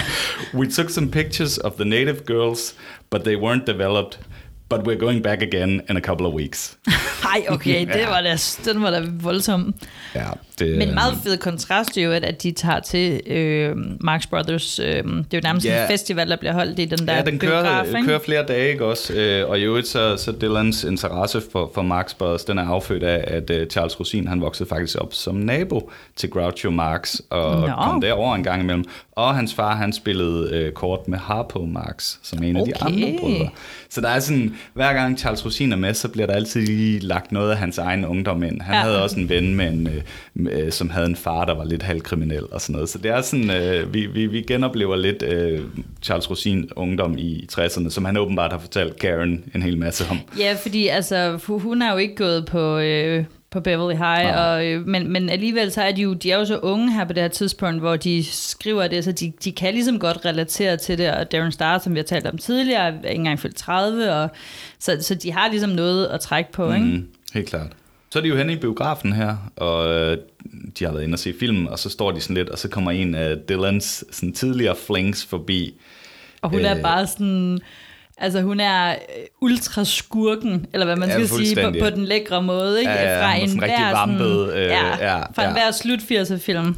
[0.58, 2.74] we took some pictures of the native girls,
[3.10, 4.20] but they weren't developed.
[4.68, 6.76] But we're going back again in a couple of weeks.
[7.32, 8.36] Hej, okay, det var da,
[8.72, 9.74] den var da voldsom.
[10.14, 10.24] Ja,
[10.58, 14.78] det, Men meget fed kontrast jo, at, at de tager til øh, Marx Brothers.
[14.78, 15.82] Øh, det er jo nærmest Ja.
[15.82, 18.04] en festival, der bliver holdt i den der Ja, den kører, biograf, ikke?
[18.04, 19.12] kører flere dage, ikke også?
[19.14, 23.02] Øh, og i øvrigt, så, så Dylans interesse for, for Marx Brothers, den er affødt
[23.02, 27.60] af, at uh, Charles Rosin, han voksede faktisk op som nabo til Groucho Marx, og
[27.60, 27.66] Nå.
[27.84, 28.84] kom derover en gang imellem.
[29.12, 32.94] Og hans far, han spillede øh, kort med Harpo Marx, som en af de Okay.
[32.94, 33.48] andre brødre.
[33.90, 36.98] Så der er sådan, hver gang Charles Rosin er med, så bliver der altid lige
[36.98, 38.60] lagt noget af hans egen ungdom ind.
[38.62, 38.80] Han Ja.
[38.80, 40.02] havde også en ven, med en, øh,
[40.34, 42.88] med, som havde en far, der var lidt halvkriminel og sådan noget.
[42.88, 45.60] Så det er sådan, øh, vi, vi, vi genoplever lidt øh,
[46.02, 50.18] Charles Rosin ungdom i 60'erne, som han åbenbart har fortalt Karen en hel masse om.
[50.38, 54.66] Ja, fordi altså, hu- hun er jo ikke gået på, øh, på Beverly High, og,
[54.66, 57.12] øh, men, men alligevel så er de jo, de er jo så unge her på
[57.12, 60.98] det her tidspunkt, hvor de skriver det, så de, de kan ligesom godt relatere til
[60.98, 64.12] det, og Darren Star, som vi har talt om tidligere, er ikke engang fyldt 30,
[64.14, 64.28] og,
[64.78, 66.86] så, så de har ligesom noget at trække på, ikke?
[66.86, 67.72] Mm, helt klart.
[68.10, 70.18] Så er de jo henne i biografen her, og øh,
[70.78, 72.68] de har været inde og se filmen, og så står de sådan lidt, og så
[72.68, 75.74] kommer en af Dylans sådan tidligere flings forbi.
[76.42, 76.82] Og hun er Øh.
[76.82, 77.58] bare sådan...
[78.20, 78.96] Altså hun er øh,
[79.40, 82.80] ultraskurken, eller hvad man Ja, skal sige, på, på den lækre måde.
[82.80, 82.92] Ikke?
[82.92, 85.48] Ja, ja, fra en sådan rigtig hver vampet, øh, ja, ja, fra ja.
[85.48, 86.76] en hver slut 80'er film.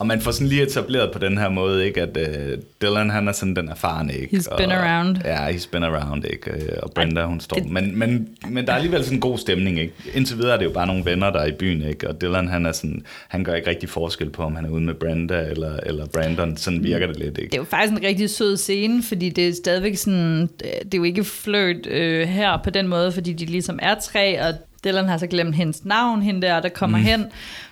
[0.00, 3.28] Og man får sådan lige etableret på den her måde, ikke, at øh, Dylan han
[3.28, 4.36] er sådan den erfarne, ikke?
[4.36, 5.16] He's been og, around.
[5.24, 6.50] Ja, he's been around, ikke?
[6.50, 7.56] Øh, Og Brenda, hun står.
[7.56, 9.92] det- Men, men, men der er alligevel sådan en god stemning, ikke?
[10.14, 12.08] Indtil videre er det jo bare nogle venner, der er i byen, ikke?
[12.08, 14.82] Og Dylan, han er sådan, han gør ikke rigtig forskel på, om han er ude
[14.82, 16.56] med Brenda eller, eller Brandon.
[16.56, 17.50] Sådan virker det lidt, ikke?
[17.50, 20.98] Det er jo faktisk en rigtig sød scene, fordi det er stadigvæk sådan, det er
[20.98, 24.54] jo ikke flirt øh, her på den måde, fordi de ligesom er tre, og
[24.84, 27.04] Dylan har så glemt hendes navn, hende der, der kommer mm.
[27.04, 27.26] hen,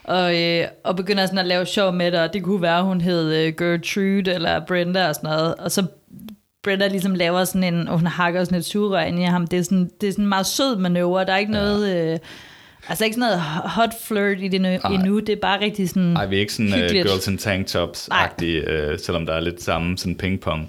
[0.05, 3.01] og, øh, og begynder sådan at lave sjov med det, og det kunne være, hun
[3.01, 5.87] hed øh, Gertrude eller Brenda og sådan noget, og så
[6.62, 9.59] Brenda ligesom laver sådan en, og hun hakker sådan et sugerør ind i ham, det
[9.59, 12.12] er sådan, det er sådan en meget sød manøvre, der er ikke noget...
[12.12, 12.19] Øh,
[12.88, 16.03] Altså ikke sådan noget hot flirt i det nu, endnu, det er bare rigtig sådan
[16.03, 19.62] Nej, vi er ikke sådan uh, girls in tank tops-agtige, uh, selvom der er lidt
[19.62, 20.61] samme sådan ping-pong.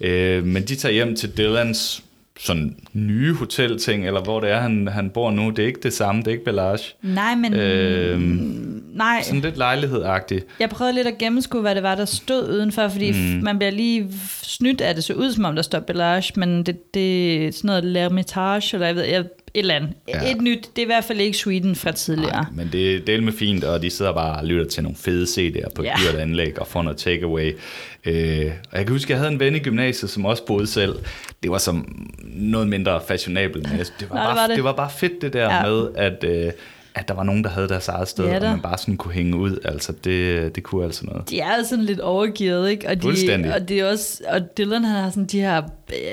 [0.00, 2.04] Uh, men de tager hjem til Dylans
[2.38, 5.50] sådan nye hotelting, eller hvor det er, han, han bor nu.
[5.50, 6.94] Det er ikke det samme, det er ikke Bellage.
[7.02, 7.54] Nej, men...
[7.54, 10.46] Øhm, nej, Sådan lidt lejlighed-agtigt.
[10.60, 13.42] jeg prøvede lidt at gennemskue, hvad det var, der stod udenfor, fordi mm.
[13.42, 14.08] man bliver lige
[14.42, 17.68] snydt af det, så ud som om der står Bellage, men det, det er sådan
[17.68, 19.24] noget L'Hermitage, eller jeg ved, jeg,
[19.58, 19.90] eller andet.
[20.08, 20.30] Ja.
[20.30, 22.32] Et nyt, det er i hvert fald ikke Sweden fra tidligere.
[22.32, 24.96] Nej, men det er del med fint, og de sidder bare og lytter til nogle
[24.96, 25.94] fede CD'er på et Ja.
[26.04, 27.56] dyrt anlæg og får noget takeaway.
[28.04, 30.94] Øh, og jeg kan huske, jeg havde en ven i gymnasiet, som også boede selv.
[31.42, 34.56] Det var som noget mindre fashionabelt, men det var, Nej, det bare, var det.
[34.56, 34.64] det.
[34.64, 35.62] var bare fedt det der Ja.
[35.66, 36.52] med, at, øh,
[36.96, 39.14] at der var nogen, der havde deres eget sted, Ja og man bare sådan kunne
[39.14, 39.58] hænge ud.
[39.64, 41.30] Altså, det, det kunne altså noget.
[41.30, 42.88] De er sådan lidt overgivet, ikke?
[42.88, 43.08] Og, de,
[43.54, 45.62] og det er også, og Dylan han har sådan de her,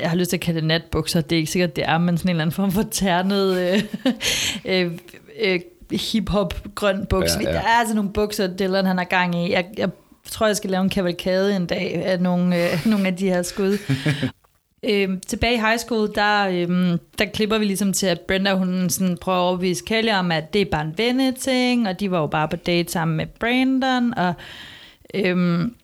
[0.02, 2.17] jeg har lyst til at kalde det natbukser, det er ikke sikkert det er, men
[2.17, 3.84] sådan en eller anden form for ternet øh,
[4.86, 4.91] øh,
[5.41, 5.60] øh,
[5.91, 7.41] hip-hop grøn bukser.
[7.41, 7.48] Ja.
[7.48, 7.54] ja.
[7.54, 9.52] Der er altså nogle bukser, Dylan han har gang i.
[9.52, 9.89] Jeg, jeg
[10.30, 13.41] tror, jeg skal lave en kavalkade en dag af nogle, øh, nogle af de her
[13.41, 13.78] skud.
[14.89, 18.89] Øhm, tilbage i high school, der, øhm, der klipper vi ligesom til, at Brenda hun
[18.89, 22.19] sådan prøver at overbevise Kelly om, at det er bare en venneting, og de var
[22.19, 24.34] jo bare på date sammen med Brandon, og
[25.13, 25.76] øhm,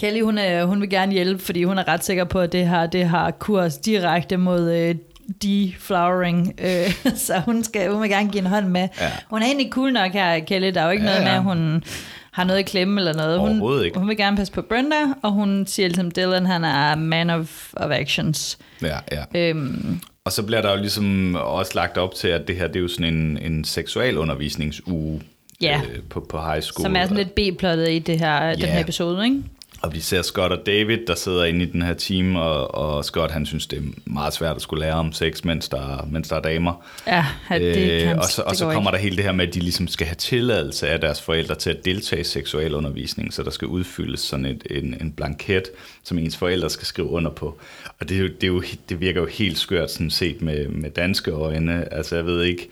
[0.00, 2.68] Kelly hun, er, hun vil gerne hjælpe, fordi hun er ret sikker på, at det
[2.68, 4.94] her det har kurs direkte mod øh,
[5.42, 6.94] deflowering, øh,
[7.26, 8.88] så hun, skal, hun vil gerne give en hånd med.
[9.00, 9.10] Ja.
[9.30, 11.36] Hun er egentlig cool nok her, Kelly, der er jo ikke Ja, noget med, ja.
[11.36, 11.82] at hun
[12.30, 13.40] har noget i klemme eller noget.
[13.40, 13.98] Hun, ikke.
[13.98, 17.72] hun vil gerne passe på Brenda, og hun siger ligesom, Dylan han er man of,
[17.76, 18.58] of actions.
[18.82, 19.24] Ja, ja.
[19.34, 22.76] Øhm, Og så bliver der jo ligesom også lagt op til, at det her det
[22.76, 25.22] er jo sådan en, en seksualundervisningsuge
[25.62, 25.80] Ja.
[25.92, 26.82] øh, på, på high school.
[26.84, 28.66] som er sådan lidt B-plottet i det her, den Ja.
[28.72, 29.42] her episode, ikke?
[29.82, 33.04] Og vi ser Scott og David, der sidder inde i den her team, og, og
[33.04, 36.28] Scott han synes, det er meget svært at skulle lære om sex, mens der, mens
[36.28, 36.84] der er damer.
[37.06, 38.96] Ja, det kan, Øh, og så, og så kommer ikke.
[38.96, 41.70] der hele det her med, at de ligesom skal have tilladelse af deres forældre til
[41.70, 45.64] at deltage i seksualundervisning, så der skal udfyldes sådan et, en, en blanket,
[46.02, 47.58] som ens forældre skal skrive under på.
[48.00, 50.68] Og det, er jo, det, er jo, det virker jo helt skørt sådan set med,
[50.68, 51.94] med danske øjne.
[51.94, 52.68] Altså jeg ved ikke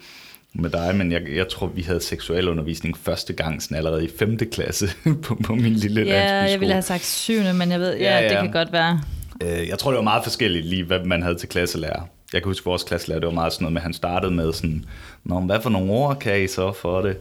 [0.54, 4.38] med dig, men jeg, jeg tror, vi havde seksualundervisning første gang sådan allerede i 5.
[4.52, 4.88] klasse
[5.22, 6.50] på, på min lille Ja, landsbyskole.
[6.50, 9.00] jeg ville have sagt syvende, men jeg ved, ja, Ja, ja, det kan godt være.
[9.42, 12.02] Øh, jeg tror, det var meget forskelligt lige, hvad man havde til klasselærer.
[12.32, 14.52] Jeg kan huske, vores klasselærer, det var meget sådan noget med, at han startede med
[14.52, 14.84] sådan,
[15.24, 17.16] Nå, hvad for nogle ord kan I så for det?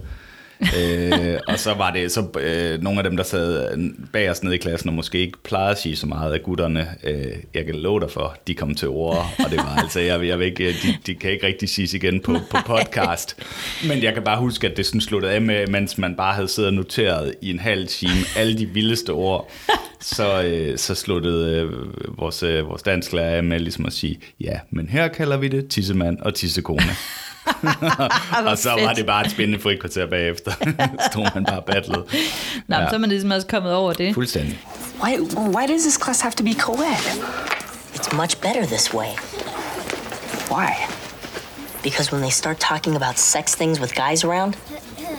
[0.62, 3.78] Øh, og så var det så øh, nogle af dem, der sad
[4.13, 6.88] bag os nede i klassen, og måske ikke plejede at sige så meget af gutterne.
[7.04, 10.28] Øh, jeg kan love dig for, de kom til ord, og det var altså, jeg,
[10.28, 13.36] jeg ved ikke, de, de kan ikke rigtig siges igen på, på podcast.
[13.88, 16.48] Men jeg kan bare huske, at det sådan sluttede af med, mens man bare havde
[16.48, 19.52] siddet og noteret i en halv time alle de vildeste ord,
[20.02, 21.72] så, øh, så sluttede øh,
[22.20, 25.67] vores, øh, vores dansklærer af med ligesom at sige, ja, men her kalder vi det
[25.67, 26.89] tissemand og tissekone.
[28.51, 28.97] og så var fedt.
[28.97, 30.51] det bare et spændende frikvarter bagefter.
[31.12, 32.03] Stod man bare battlet.
[32.67, 32.89] Nå, ja.
[32.89, 34.13] Så er man ligesom også kommet over det.
[34.13, 34.60] Fuldstændig.
[35.03, 37.21] Why, why does this class have to be co-ed?
[37.95, 39.10] It's much better this way.
[40.51, 40.73] Why?
[41.83, 44.53] Because when they start talking about sex things with guys around,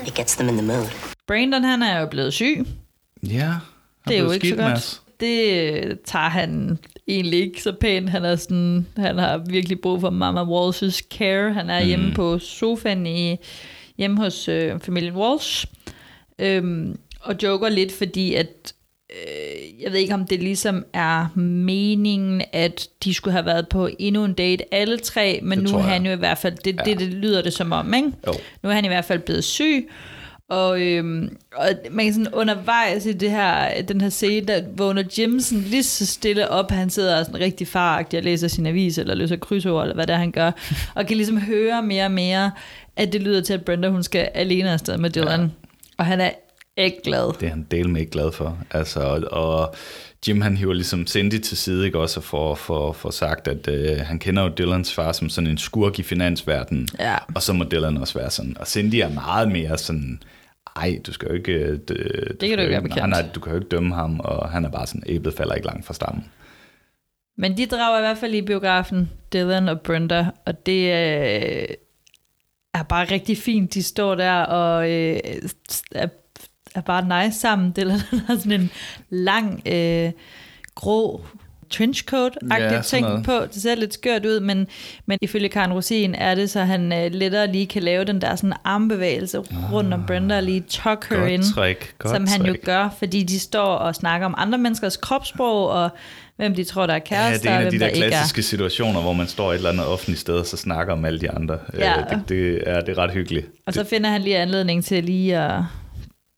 [0.07, 0.87] it gets them in the mood.
[1.27, 2.67] Brandon, han er jo blevet syg.
[3.23, 3.53] Ja,
[4.09, 5.01] Det er jo ikke så godt.
[5.21, 5.53] Det
[5.85, 8.11] øh, tager han egentlig ikke så pænt.
[8.11, 11.53] Han, er sådan, han har virkelig brug for Mama Walsh's care.
[11.53, 11.87] Han er mm.
[11.87, 13.37] hjemme på sofaen i,
[13.99, 15.67] hjemme hos øh, familien Walsh.
[16.39, 18.73] Øhm, og joker lidt, fordi at
[19.11, 23.89] øh, jeg ved ikke, om det ligesom er meningen, at de skulle have været på
[23.99, 26.81] endnu en date, alle tre, men Det nu er han jo i hvert fald, det,
[26.85, 28.13] det, det lyder det som om, ikke?
[28.27, 28.33] Jo.
[28.63, 29.89] Nu er han i hvert fald blevet syg,
[30.49, 35.03] og, øhm, og man kan sådan undervejs i det her, den her scene, der vågner
[35.19, 38.99] Jim sådan lige så stille op, han sidder sådan rigtig faragtig og læser sin avis,
[38.99, 40.51] eller løser krydsord, eller hvad det er, han gør,
[40.97, 42.51] og kan ligesom høre mere og mere,
[42.97, 45.41] at det lyder til, at Brenda, hun skal alene afsted med Dylan.
[45.41, 45.47] Ja.
[45.99, 46.31] Og han er
[46.77, 47.33] ikke glad.
[47.41, 48.59] Det er han del med ikke glad for.
[48.71, 49.75] Altså, og, og
[50.29, 53.69] Jim han hiver ligesom Cindy til side, ikke også, og får, får, får sagt, at
[53.69, 56.89] øh, han kender jo Dylans far som sådan en skurk i finansverdenen.
[56.99, 57.17] Ja.
[57.35, 58.57] Og så må Dylan også være sådan.
[58.61, 60.23] Og Cindy er meget mere sådan,
[60.79, 61.53] ej, du skal jo ikke...
[61.53, 62.97] øh, Det, kan du ikke være bekendt.
[62.97, 65.55] Nej, nej, du kan jo ikke dømme ham, og han er bare sådan, æblet falder
[65.55, 66.25] ikke langt fra stammen.
[67.37, 71.69] Men de drager i hvert fald i biografen, Dylan og Brenda, og det øh,
[72.75, 73.75] er bare rigtig fint.
[73.75, 75.21] De står der og øh,
[75.93, 76.09] er,
[76.75, 77.73] er bare nice sammen.
[77.77, 78.71] Dylan har sådan en
[79.11, 80.13] lang, øh,
[80.75, 81.25] grå
[81.75, 83.33] trenchcoat-agtig Ja, ja, ting på.
[83.55, 84.67] Det ser lidt skørt ud, men,
[85.07, 88.37] men ifølge Karen Rosin er det, så han øh, lettere lige kan lave den der
[88.37, 89.39] sådan armbevægelse
[89.73, 91.43] rundt om Brenda og lige tuck her Godt in.
[91.43, 92.65] trick, som han jo trick.
[92.65, 95.91] gør, fordi de står og snakker om andre menneskers kropssprog, og
[96.37, 98.07] hvem de tror, der er Ja, kærester, det er en af de der der ikke
[98.07, 98.11] er.
[98.11, 101.21] klassiske situationer, hvor man står et eller andet offentligt sted, og så snakker om alle
[101.21, 101.59] de andre.
[101.79, 101.99] Ja.
[102.01, 103.47] Øh, Det, det, er, det er ret hyggeligt.
[103.67, 105.61] Og så finder han lige anledning til lige at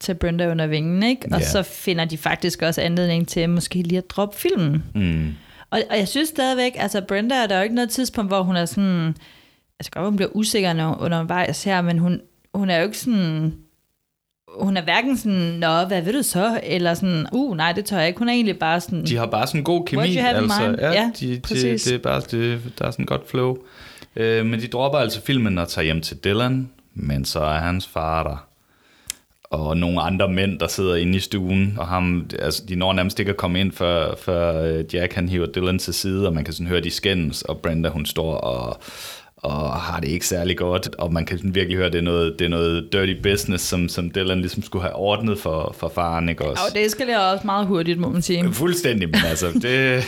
[0.00, 1.22] tage Brenda under vingen, ikke?
[1.32, 1.46] Og Ja.
[1.46, 4.84] så finder de faktisk også anledning til måske lige at droppe filmen.
[4.94, 5.34] Mm.
[5.70, 8.56] Og, og jeg synes stadigvæk, altså Brenda er der jo ikke noget tidspunkt, hvor hun
[8.56, 9.16] er sådan,
[9.80, 12.20] altså godt, hun bliver usikker når- undervejs her, men hun,
[12.54, 13.54] hun er jo ikke sådan,
[14.58, 16.60] hun er hverken sådan, nå, hvad vil du så?
[16.62, 18.18] Eller sådan, uh, nej, det tør jeg ikke.
[18.18, 20.16] Hun er egentlig bare sådan, De har bare sådan god kemi.
[20.16, 20.76] Altså?
[20.80, 21.38] Ja, Ja, de, de,
[21.72, 23.56] det er bare, det, der er sådan godt flow.
[24.16, 27.86] Øh, men de dropper altså filmen og tager hjem til Dylan, men så er hans
[27.86, 28.46] far der.
[29.50, 33.18] Og nogle andre mænd, der sidder inde i stuen, og ham, altså, de når nærmest
[33.18, 36.44] ikke at komme ind, før, før øh, Jack han hiver Dylan til side, og man
[36.44, 38.80] kan sådan høre, de skændes, og Brenda hun står og,
[39.42, 42.44] og har det ikke særlig godt, og man kan virkelig høre, det er noget, det
[42.44, 46.44] er noget dirty business, som, som Dylan ligesom skulle have ordnet for, for faren, ikke
[46.44, 46.62] også?
[46.68, 48.52] og det eskalerer også meget hurtigt, må man sige.
[48.52, 50.04] Fuldstændig, men altså, det...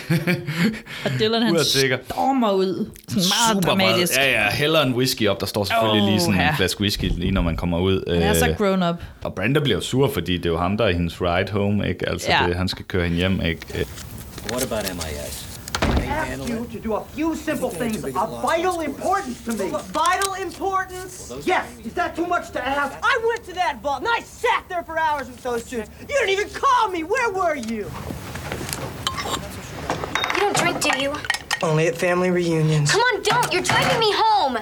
[1.05, 4.13] Og Dylan han stormer ud, sådan meget dramatisk.
[4.17, 4.29] Meget.
[4.33, 5.41] Ja, ja, hælder en whisky op.
[5.41, 6.49] Der står selvfølgelig Åh, lige sådan ja.
[6.51, 8.05] en flaske whisky, lige når man kommer ud.
[8.09, 8.97] Han er så Øh, grown up.
[9.25, 12.09] og Brenda bliver sur, fordi det er jo ham, der er hendes ride home, ikke?
[12.09, 12.47] Altså, Ja.
[12.49, 13.61] det, han skal køre hende hjem, ikke?
[13.79, 13.85] Øh,
[14.51, 15.52] What about MIS?
[16.23, 19.71] Ask you to do a few simple things of vital importance to me.
[20.05, 21.33] Vital importance?
[21.45, 22.93] Yes, is that too much to ask?
[23.03, 25.91] I went to that vault and I sat there for hours with those students.
[26.01, 27.01] You didn't even call me.
[27.05, 27.85] Where were you?
[30.35, 31.13] You don't drink, do you?
[31.63, 32.91] Only at family reunions.
[32.93, 33.53] Come on, don't.
[33.53, 34.59] You're driving me home.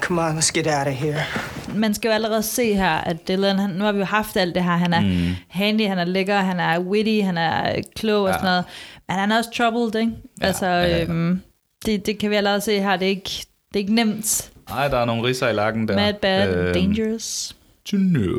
[0.00, 1.26] Come on, let's get out of here.
[1.74, 4.54] man skal jo allerede se her, at Dylan, han, nu har vi jo haft alt
[4.54, 5.36] det her, han er mm.
[5.48, 8.32] handy, han er lækker, han er witty, han er klog og Ja.
[8.32, 8.64] sådan noget,
[9.08, 10.12] men han er også troubled, ikke?
[10.40, 11.02] Ja, altså, ja, ja.
[11.02, 11.40] Øhm,
[11.86, 13.30] det, det kan vi allerede se her, det er ikke,
[13.68, 14.50] det er ikke nemt.
[14.68, 15.94] Nej, der er nogle ridser i lakken der.
[15.96, 17.56] Mad, bad, Øhm, dangerous.
[17.84, 18.38] To know.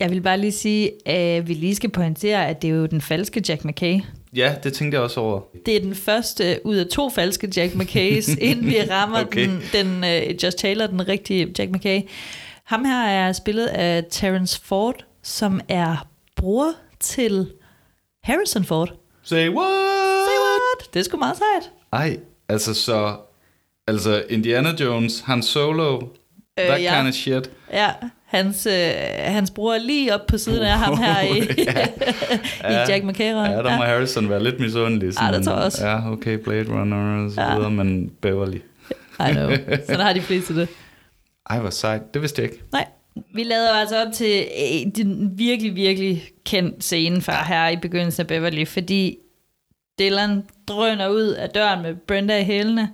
[0.00, 3.00] Jeg vil bare lige sige, at vi lige skal pointere, at det er jo den
[3.00, 4.00] falske Jack McKay.
[4.36, 5.40] Ja, det tænkte jeg også over.
[5.66, 9.48] Det er den første ud af to falske Jack McKays, inden vi rammer Okay.
[9.48, 12.00] den, den uh, Just Taylor, den rigtige Jack McKay.
[12.64, 17.50] Ham her er spillet af Terence Ford, som er bror til
[18.22, 18.92] Harrison Ford.
[19.24, 19.70] Say what?
[20.26, 20.94] Say what?
[20.94, 21.70] Det er sgu meget sejt.
[21.92, 23.16] Ej, altså så...
[23.88, 26.00] Altså, Indiana Jones, Han Solo,
[26.60, 26.96] Øh, that ja.
[26.96, 27.50] kind of shit.
[27.72, 27.90] Ja,
[28.26, 31.38] hans, øh, hans bror er lige op på siden af ham her i,
[32.72, 33.24] i Jack McKay.
[33.24, 33.32] Ja,
[33.62, 35.12] der må Harrison være lidt misundelig.
[35.20, 35.86] Ja, det tror jeg også.
[35.88, 37.54] Ja, okay, Blade Runner og så Ja.
[37.54, 38.56] videre, men Beverly.
[39.20, 39.50] I know.
[39.86, 40.68] Sådan har de fleste det.
[41.50, 42.14] Ej, hvor sejt.
[42.14, 42.64] Det vidste jeg ikke.
[42.72, 42.86] Nej.
[43.34, 48.20] Vi lader altså op til øh, den virkelig, virkelig kendt scene fra her i begyndelsen
[48.20, 49.18] af Beverly, fordi
[49.98, 52.88] Dylan drøner ud af døren med Brenda i hælene.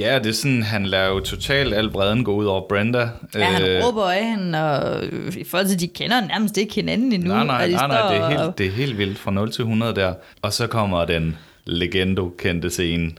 [0.00, 3.08] Ja, det er sådan, han lader jo totalt al vreden gå ud over Brenda.
[3.34, 5.04] Ja, han Øh, råber af hende, og
[5.38, 7.28] i forhold til, de kender nærmest ikke hinanden endnu.
[7.28, 9.52] Nej, nej, de nej, nej, det er, helt, og- det er helt vildt fra 0
[9.52, 10.14] til 100 der.
[10.42, 11.36] Og så kommer den
[11.66, 13.10] legendo-kendte scene,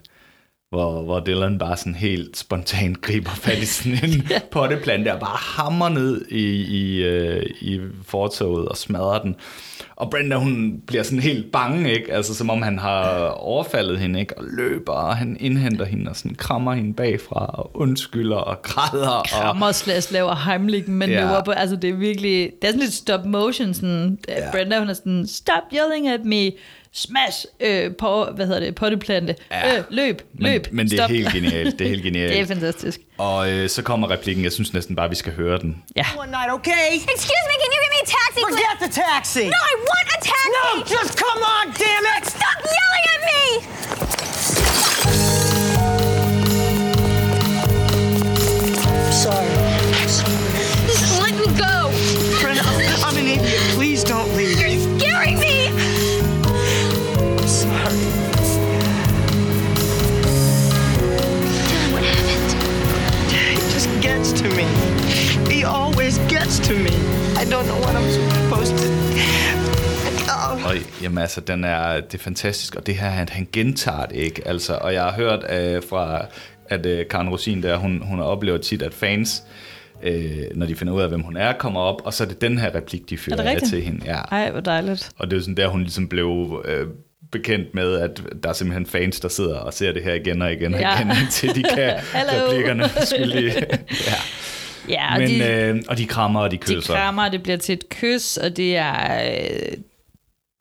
[0.72, 5.38] hvor, hvor Dylan bare sådan helt spontant griber fat i sådan en potteplante og bare
[5.38, 9.36] hammer ned i, i, øh, i fortoget og smadrer den.
[9.96, 12.14] Og Brenda, hun bliver sådan helt bange, ikke?
[12.14, 14.38] Altså, som om han har overfaldet hende, ikke?
[14.38, 19.10] Og løber, og han indhenter hende og sådan krammer hende bagfra og undskylder og græder.
[19.10, 21.44] Og, Krammer slash laver heimlich manøvrer Ja.
[21.44, 21.52] på.
[21.52, 22.52] Altså, det er virkelig...
[22.62, 23.74] Det er sådan lidt stop motion.
[23.74, 24.52] Sådan, ja.
[24.52, 26.52] Brenda, hun er sådan, stop yelling at me.
[26.94, 29.36] Smash øh, på, hvad hedder det, potteplante.
[29.52, 29.78] Ja.
[29.78, 31.10] Øh, løb, men, løb, men det er stop.
[31.10, 31.80] helt genialt.
[31.80, 32.32] Det er helt genialt.
[32.34, 33.00] det er fantastisk.
[33.18, 35.84] Og øh, så kommer replikken, jeg synes næsten bare, vi skal høre den.
[35.96, 36.06] Ja.
[36.18, 36.88] One night, okay?
[37.16, 38.48] Excuse me, can you give me a taxi, please?
[38.48, 39.46] Forget the taxi!
[39.56, 40.52] No, I want a taxi!
[40.58, 42.24] No, just come on, damn it!
[42.38, 43.42] Stop yelling at me!
[49.24, 49.61] Sorry.
[71.12, 74.48] Jamen altså, den er, det er fantastisk, og det her, han, han gentager det ikke,
[74.48, 76.26] altså, og jeg har hørt øh, fra,
[76.70, 79.44] at øh, Karen Rosin der, hun, hun oplever tit, at fans,
[80.04, 82.42] øh, når de finder ud af, hvem hun er, kommer op, og så er det
[82.42, 84.02] den her replik, de Er fyrer af til hende.
[84.06, 84.18] Ja.
[84.32, 85.10] Ej, hvor dejligt.
[85.18, 86.88] Og det er jo sådan der, hun ligesom blev øh,
[87.32, 90.54] bekendt med, at der er simpelthen fans, der sidder og ser det her igen og
[90.54, 90.96] igen og Ja.
[91.00, 93.54] igen, indtil de kan replikkerne skyldige.
[94.10, 94.16] ja.
[94.90, 96.94] Ja, og Men, de, øh, og de krammer, og de de kysser.
[96.96, 99.22] krammer, og det bliver til et kys, og det er...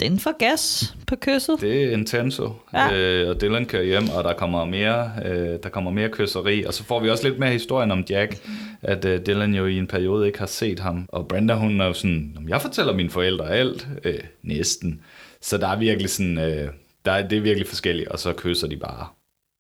[0.01, 1.61] Den får gas på kysset.
[1.61, 2.53] Det er intenso.
[2.73, 2.95] Ja.
[2.99, 6.65] Øh, og Dylan kører hjem, og der kommer mere, øh, der kommer mere kysseri.
[6.65, 8.49] Og så får vi også lidt mere historien om Jack,
[8.83, 11.07] at øh, Dylan jo i en periode ikke har set ham.
[11.09, 13.89] Og Brenda, hun er jo sådan, "Nå, men jeg fortæller mine forældre alt.
[14.05, 15.01] Øh, næsten.
[15.43, 16.69] Så der er virkelig sådan, øh,
[17.05, 18.09] der er, det er virkelig forskelligt.
[18.09, 19.07] Og så kysser de bare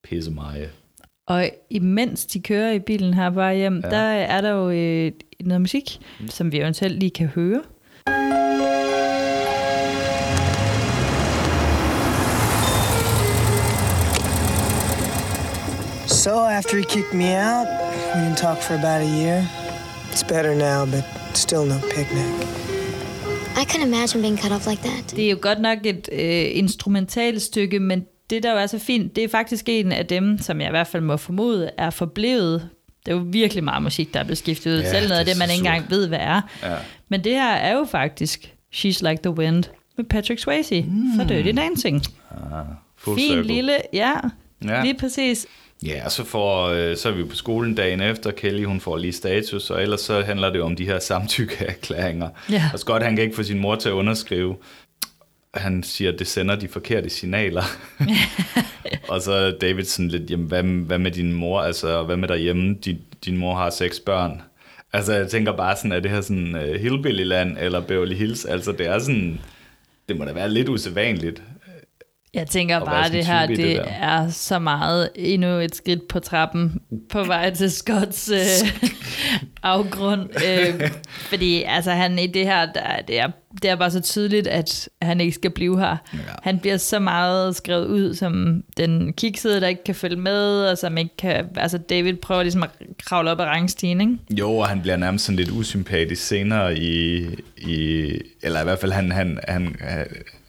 [0.08, 0.70] pisse meget.
[1.28, 3.90] Og imens de kører i bilen her bare hjem, ja.
[3.90, 7.62] der er der jo øh, noget musik, som vi eventuelt lige kan høre.
[16.26, 17.66] So after he kicked me out,
[18.14, 19.38] we didn't talk for about a year.
[20.12, 21.04] It's better now, but
[21.34, 22.30] still no picnic.
[23.56, 25.10] I couldn't imagine being cut off like that.
[25.16, 28.78] Det er jo godt nok et øh, instrumentalt stykke, men det, der jo er så
[28.78, 31.90] fint, det er faktisk en af dem, som jeg i hvert fald må formode, er
[31.90, 32.68] forblevet.
[33.06, 34.80] Det er jo virkelig meget musik, der er blevet skiftet ud.
[34.80, 36.40] Ja, Selv noget af det man ikke engang ved, hvad er.
[36.62, 36.76] Ja.
[37.08, 39.64] Men det her er jo faktisk She's Like the Wind
[39.96, 41.04] med Patrick Swayze mm.
[41.16, 42.02] for Dirty Dancing.
[42.96, 43.42] Full Fin circle.
[43.42, 44.12] lille, ja,
[44.64, 44.82] Ja.
[44.82, 45.46] lige præcis.
[45.86, 48.30] Ja, og så, får, øh, så er vi på skolen dagen efter.
[48.30, 52.28] Kelly, hun får lige status, og ellers så handler det jo om de her samtykkeerklæringer.
[52.50, 52.70] Ja.
[52.72, 54.56] Og Scott, han kan ikke få sin mor til at underskrive.
[55.54, 57.62] Han siger, at det sender de forkerte signaler.
[59.08, 61.60] og så er David sådan lidt, jamen, hvad, hvad med din mor?
[61.60, 62.74] Altså, hvad med derhjemme?
[62.84, 64.42] Din, din mor har seks børn.
[64.92, 68.44] Altså, jeg tænker bare sådan, er det her sådan uh, Hillbilly-land eller Beverly Hills?
[68.44, 69.40] Altså, det er sådan,
[70.08, 71.42] det må da være lidt usædvanligt.
[72.34, 73.82] Jeg tænker bare, være det her det, det det der.
[73.82, 78.68] er så meget endnu et skridt på trappen på vej til Scotts øh,
[79.62, 80.28] afgrund.
[80.48, 80.90] Øh,
[81.30, 83.28] fordi altså, han i det her, der, det, er,
[83.62, 85.96] det er bare så tydeligt, at han ikke skal blive her.
[86.12, 86.18] Ja.
[86.42, 90.78] Han bliver så meget skrevet ud som den kiksede, der ikke kan følge med, og
[90.78, 91.46] som ikke kan...
[91.56, 92.70] Altså David prøver ligesom at
[93.04, 94.18] kravle op ad rangstigen, ikke?
[94.30, 98.12] Jo, og han bliver nærmest sådan lidt usympatisk senere i, i
[98.42, 100.06] eller i hvert fald han, han, han, han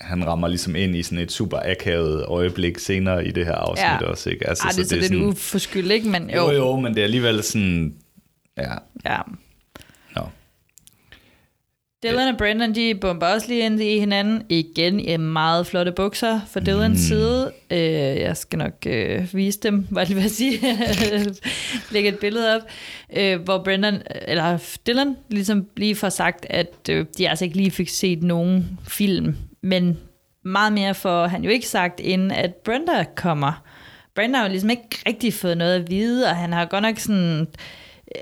[0.10, 4.06] rammer ligesom ind i sådan et super akavet øjeblik senere i det her afsnit Ja.
[4.06, 4.48] også, ikke?
[4.50, 6.10] Altså, Ej, det er så, lidt uforskyldt, ikke?
[6.10, 7.94] Men jo, jo, jo, men det er alligevel sådan,
[8.58, 8.74] ja,
[9.06, 9.18] Ja.
[10.16, 10.22] no.
[12.04, 14.44] Dylan og Brendan, de bomber også lige ind i hinanden.
[14.50, 16.96] Igen i meget flotte bukser fra Dylans mm.
[16.98, 17.52] side.
[17.72, 17.80] Øh,
[18.22, 20.60] jeg skal nok øh, vise dem, hvad jeg vil sige.
[21.92, 22.62] Lægge et billede op.
[23.18, 27.72] Øh, hvor Brendan, eller Dylan ligesom lige får sagt, at øh, de altså ikke lige
[27.72, 29.36] fik set nogen film.
[29.64, 30.00] Men
[30.46, 33.64] meget mere får han jo ikke sagt, inden at Brenda kommer.
[34.16, 36.98] Brenda har jo ligesom ikke rigtig fået noget at vide, og han har godt nok
[36.98, 37.48] sådan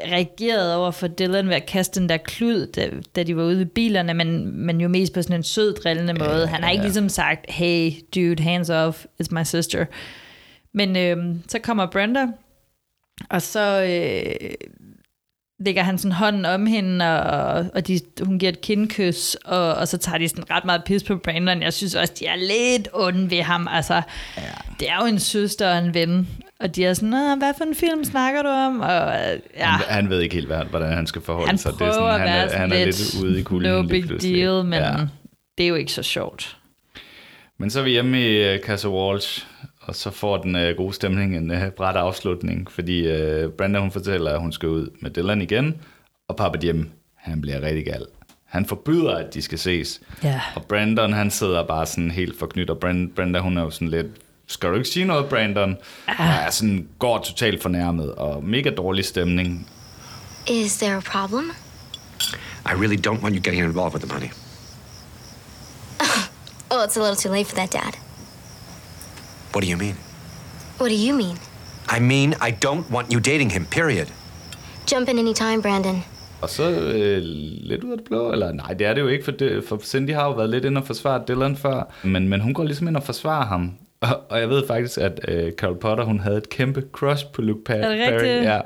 [0.05, 3.61] reageret over for Dylan ved at kaste den der klud, da, da de var ude
[3.61, 6.47] i bilerne, men, men jo mest på sådan en sød, drillende måde.
[6.47, 9.85] Han har ikke ligesom sagt, hey dude, hands off, it's my sister.
[10.73, 12.27] Men øhm, så kommer Brenda,
[13.29, 14.49] og så øh,
[15.59, 19.87] lægger han sådan hånden om hende, og, og de, hun giver et kindkys, og, og
[19.87, 21.61] så tager de sådan ret meget pis på Brandon.
[21.61, 23.67] Jeg synes også, de er lidt onde ved ham.
[23.71, 23.93] Altså,
[24.37, 24.41] ja.
[24.79, 26.27] det er jo en søster og en ven.
[26.59, 28.79] Og de er sådan, "Nå, hvad for en film snakker du om?
[28.79, 31.73] Og, øh, ja, han, han ved ikke helt, hvad- hvordan han skal forholde han sig.
[31.73, 33.71] prøver det er sådan, at han, være er, han er lidt, lidt ude i kulden
[33.71, 34.93] no big deal, men Ja.
[35.57, 36.57] det er jo ikke så sjovt.
[37.57, 39.45] Men så er vi hjemme i uh, Casa Walsh,
[39.89, 43.91] og så får den uh, gode stemning en uh, bræt afslutning, fordi uh, Brenda hun
[43.91, 45.81] fortæller, at hun skal ud med Dylan igen,
[46.27, 48.05] og Papa Jim, han bliver rigtig gal.
[48.45, 50.01] Han forbyder, at de skal ses.
[50.23, 50.41] Ja.
[50.55, 53.87] Og Brandon, han sidder bare sådan helt forknyt, og Brenda, Brenda hun er jo sådan
[53.87, 54.07] lidt,
[54.47, 55.77] skal du ikke sige noget, Brandon?
[56.07, 59.69] Og er sådan, går totalt fornærmet, og mega dårlig stemning.
[60.47, 61.51] Is there a problem?
[62.65, 64.29] I really don't want you getting involved with the money.
[66.71, 68.08] Well, it's a little too late for that, Dad.
[69.53, 69.95] What do you mean?
[70.79, 71.37] What do you mean?
[71.97, 74.05] I mean, I don't want you dating him, period.
[74.91, 76.03] Jump in any time, Brandon.
[76.41, 77.17] Og så øh,
[77.61, 79.79] lidt ud af det blå, eller nej, det er det jo ikke, for, det, for
[79.83, 82.87] Cindy har jo været lidt inde og forsvare Dylan før, men, men hun går ligesom
[82.87, 83.71] ind og forsvarer ham.
[84.01, 87.41] Og, og jeg ved faktisk, at øh, Carol Potter, hun havde et kæmpe crush på
[87.41, 87.77] Luke Perry.
[87.77, 88.43] Er det rigtigt?
[88.43, 88.59] Ja.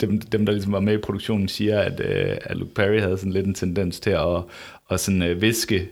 [0.00, 3.18] Dem, dem, der ligesom var med i produktionen, siger, at, øh, at Luke Perry havde
[3.18, 4.42] sådan lidt en tendens til at,
[4.90, 5.88] at sådan, øh, viske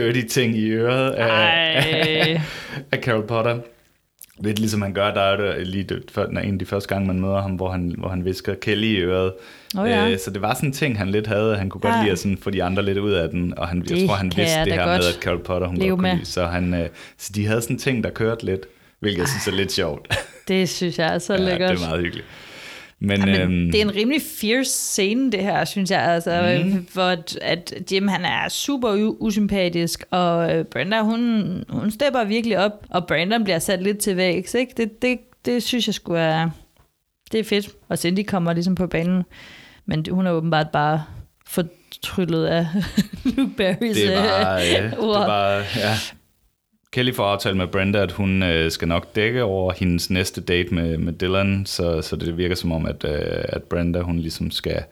[0.00, 2.40] dirty ting i øret af,
[2.92, 3.58] af, Carol Potter.
[4.40, 7.06] Lidt ligesom han gør, der er det lige det, før, en af de første gange,
[7.06, 9.32] man møder ham, hvor han, hvor han visker Kelly i øret.
[9.78, 10.10] Oh, ja.
[10.10, 11.56] øh, så det var sådan en ting, han lidt havde.
[11.56, 12.00] Han kunne godt Ja.
[12.00, 13.58] lide at sådan få de andre lidt ud af den.
[13.58, 15.66] Og han, jeg Det tror, han vidste jeg det her godt med, at Carol Potter,
[15.68, 16.16] hun leve godt kunne med.
[16.16, 16.26] lide.
[16.26, 16.88] Så, han, øh,
[17.18, 18.60] så de havde sådan en ting, der kørte lidt.
[19.00, 20.14] Hvilket jeg synes er lidt sjovt.
[20.48, 21.70] Det synes jeg er så ja, lækkert.
[21.70, 22.26] det er meget hyggeligt.
[23.00, 26.02] Men, Ja, men øhm, det er en rimelig fierce scene, det her, synes jeg.
[26.02, 26.86] Altså, Mm.
[26.92, 32.72] hvor at, Jim, han er super usympatisk, og øh, Brenda, hun, hun stepper virkelig op,
[32.90, 34.72] og Brandon bliver sat lidt til vægs, ikke?
[34.76, 36.50] Det, det, det synes jeg skulle er...
[37.32, 37.68] Det er fedt.
[37.88, 39.22] Og Cindy kommer ligesom på banen.
[39.86, 41.02] Men hun er åbenbart bare
[41.48, 42.66] fortryllet af
[43.36, 45.26] Luke Barrys det var, øh, ja, det ord.
[45.26, 45.94] var, ja.
[46.96, 50.74] Kelly får aftalt med Brenda, at hun øh, skal nok dække over hendes næste date
[50.74, 54.50] med, med Dylan, så, så det virker som om, at, øh, at Brenda hun ligesom
[54.50, 54.82] skal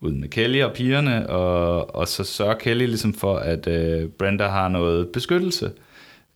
[0.00, 4.46] ud med Kelly og pigerne, og, og så sørger Kelly ligesom for, at øh, Brenda
[4.46, 5.72] har noget beskyttelse.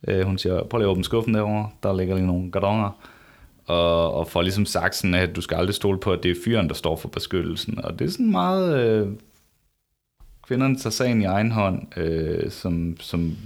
[0.07, 2.89] Øh, hun siger, prøv lige at åbne skuffen derovre, der ligger lige nogle gardonger.
[3.65, 6.35] Og, og får ligesom sagt sådan, at du skal aldrig stole på, at det er
[6.45, 7.85] fyren, der står for beskyttelsen.
[7.85, 8.79] Og det er sådan meget...
[8.79, 9.07] Øh,
[10.47, 13.37] kvinderne tager sagen i egen hånd, øh, som, som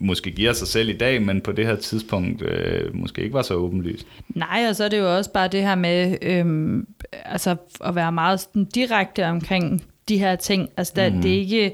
[0.00, 3.42] måske giver sig selv i dag, men på det her tidspunkt øh, måske ikke var
[3.42, 4.06] så åbenlyst.
[4.28, 8.12] Nej, og så er det jo også bare det her med øhm, altså at være
[8.12, 10.68] meget sådan direkte omkring de her ting.
[10.76, 11.16] Altså der, Mhm.
[11.16, 11.22] mm.
[11.22, 11.72] det er ikke...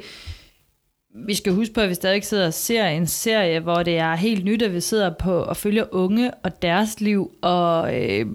[1.27, 4.15] Vi skal huske på, at vi stadig sidder og ser en serie, hvor det er
[4.15, 8.27] helt nyt, at vi sidder på og følger unge og deres liv, og øh,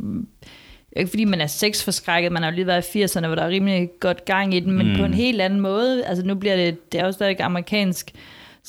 [0.98, 3.50] ikke fordi man er sexforskrækket, man har jo lige været i 80'erne, hvor der er
[3.50, 4.92] rimelig godt gang i den, men Mm.
[4.92, 4.98] mm.
[5.00, 6.06] på en helt anden måde.
[6.06, 8.12] Altså nu bliver det, det er jo stadig amerikansk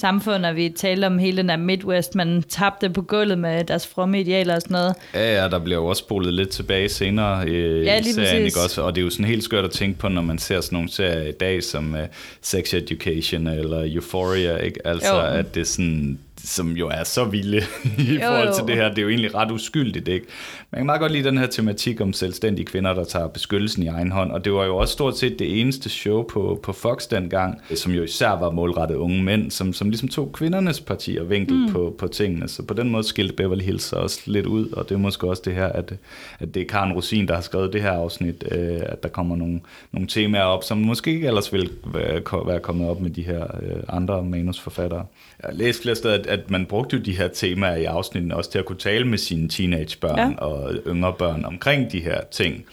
[0.01, 3.87] samfund, og vi taler om hele den der Midwest, man tabte på gulvet med deres
[3.87, 4.95] fromme idealer og sådan noget.
[5.15, 8.45] Ja, ja, der bliver jo også spolet lidt tilbage senere øh, Ja, i lige serien,
[8.47, 8.83] ikke også?
[8.83, 10.91] Og det er jo sådan helt skørt at tænke på, når man ser sådan nogle
[10.91, 12.01] serier i dag, som uh,
[12.43, 14.87] Sex Education eller Euphoria, ikke?
[14.87, 15.21] Altså, Jo.
[15.21, 17.57] at det er sådan, som jo er så vilde
[17.99, 18.55] i Jo, forhold jo.
[18.55, 18.89] til det her.
[18.89, 20.27] Det er jo egentlig ret uskyldigt, ikke?
[20.73, 23.87] Man kan meget godt lide den her tematik om selvstændige kvinder, der tager beskyttelsen i
[23.87, 24.33] egen hånd.
[24.33, 27.93] Og det var jo også stort set det eneste show på, på Fox dengang, som
[27.93, 31.73] jo især var målrettet unge mænd, som, som ligesom tog kvindernes parti og vinkel mm.
[31.73, 32.49] på, på tingene.
[32.49, 35.27] Så på den måde skilte Beverly Hills sig også lidt ud, og det er måske
[35.29, 35.93] også det her, at,
[36.41, 39.37] at det er Karen Rosin, der har skrevet det her afsnit, øh, at der kommer
[39.37, 39.61] nogle,
[39.93, 43.23] nogle temaer op, som måske ikke ellers ville være, ko- være kommet op med de
[43.23, 45.05] her øh, andre manusforfattere.
[45.43, 48.33] Jeg har læst flere steder, at, at man brugte jo de her temaer i afsnitten
[48.33, 50.37] også til at kunne tale med sine teenagebørn ja.
[50.39, 52.65] Og yngre børn omkring de her ting.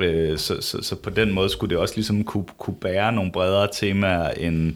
[0.00, 3.32] Øh, så, så, så på den måde skulle det også ligesom kunne, kunne bære nogle
[3.32, 4.74] bredere temaer, end,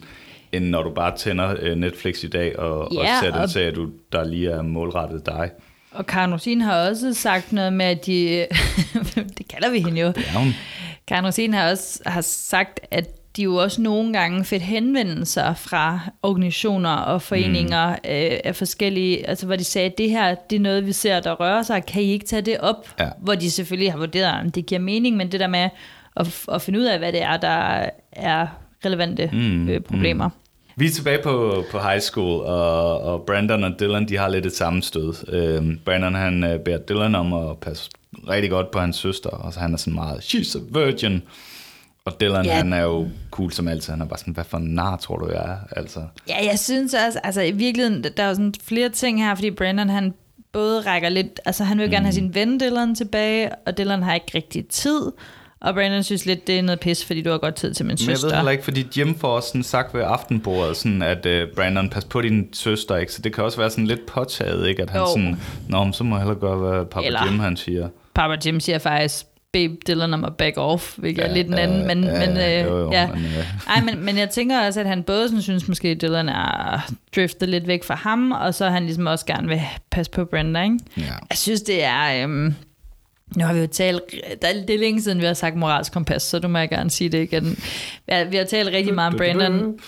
[0.52, 3.50] end når du bare tænder øh, Netflix i dag og, og Ja, ser den og-
[3.50, 5.50] serie, du, der lige er målrettet dig.
[5.92, 8.46] Og Karen Rosin har også sagt noget med, at de...
[9.38, 10.12] det kalder vi hende jo.
[11.08, 16.00] Karen Rosin har også har sagt, at de jo også nogle gange fedt henvendelser fra
[16.22, 17.94] organisationer og foreninger mm.
[17.94, 21.20] øh, af forskellige, altså hvor de sagde, at det her, det er noget, vi ser,
[21.20, 22.88] der rører sig, kan I ikke tage det op?
[23.00, 23.08] Ja.
[23.18, 25.68] Hvor de selvfølgelig har vurderet, om det giver mening, men det der med
[26.16, 28.46] at, at finde ud af, hvad det er, der er
[28.84, 29.68] relevante mm.
[29.68, 30.28] øh, problemer.
[30.28, 30.34] Mm.
[30.78, 34.46] Vi er tilbage på, på high school, og, og Brandon og Dylan, de har lidt
[34.46, 35.14] et sammenstød.
[35.28, 37.90] Øhm, Brandon, han øh, beder Dylan om at passe
[38.28, 41.22] rigtig godt på hans søster, og så han er sådan meget, she's a virgin.
[42.06, 42.54] Og Dylan, Ja.
[42.54, 43.92] han er jo cool som altid.
[43.92, 45.56] Han er bare sådan, hvad for en nar, tror du, jeg er?
[45.76, 49.34] Altså, Ja, jeg synes også, altså i virkeligheden, der er jo sådan flere ting her,
[49.34, 50.14] fordi Brandon, han
[50.52, 54.02] både rækker lidt, altså han vil jo gerne have sin ven Dylan tilbage, og Dylan
[54.02, 55.00] har ikke rigtig tid,
[55.60, 57.96] og Brandon synes lidt, det er noget pis, fordi du har godt tid til min
[58.00, 58.28] Men jeg søster.
[58.28, 61.88] ved heller ikke, fordi Jim får også sådan sagt ved aftenbordet, sådan at uh, Brandon,
[61.90, 63.12] pas på din søster, ikke?
[63.12, 64.82] Så det kan også være sådan lidt påtaget, ikke?
[64.82, 65.06] At han Jo.
[65.06, 67.88] sådan, nå, så må jeg hellere gøre, hvad Papa Eller- Jim han siger.
[68.14, 71.54] Papa Jim siger faktisk, bed Dylan om at back off, hvilket ja, er lidt en
[71.54, 73.06] anden, men, ja, men, øh, jo, jo, ja.
[73.06, 73.68] men, øh.
[73.76, 76.90] Ej, men, men jeg tænker også, at han både sådan, synes måske, at Dylan er
[77.16, 80.62] driftet lidt væk fra ham, og så han ligesom også gerne vil passe på Brenda,
[80.62, 80.78] ikke?
[80.96, 81.02] Ja.
[81.02, 82.22] Jeg synes, det er...
[82.22, 82.54] Øhm,
[83.36, 84.00] nu har vi jo talt...
[84.42, 86.68] Der, er- det er længe siden, vi har sagt moralsk kompas, så du må jeg
[86.68, 87.44] gerne sige det igen.
[88.06, 89.78] Vi har, vi har talt rigtig meget om Brandon.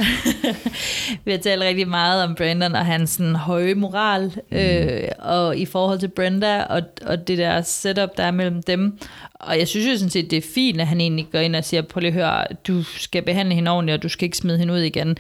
[1.25, 5.67] vi har talt rigtig meget om Brandon og hans sådan, høje moral, øh, og i
[5.67, 8.99] forhold til Brenda, og, og det der setup, der er mellem dem.
[9.35, 11.65] Og jeg synes jo sådan set, det er fint, at han egentlig går ind og
[11.65, 14.59] siger, prøv lige at høre, du skal behandle hende ordentligt, og du skal ikke smide
[14.59, 15.17] hende ud igen.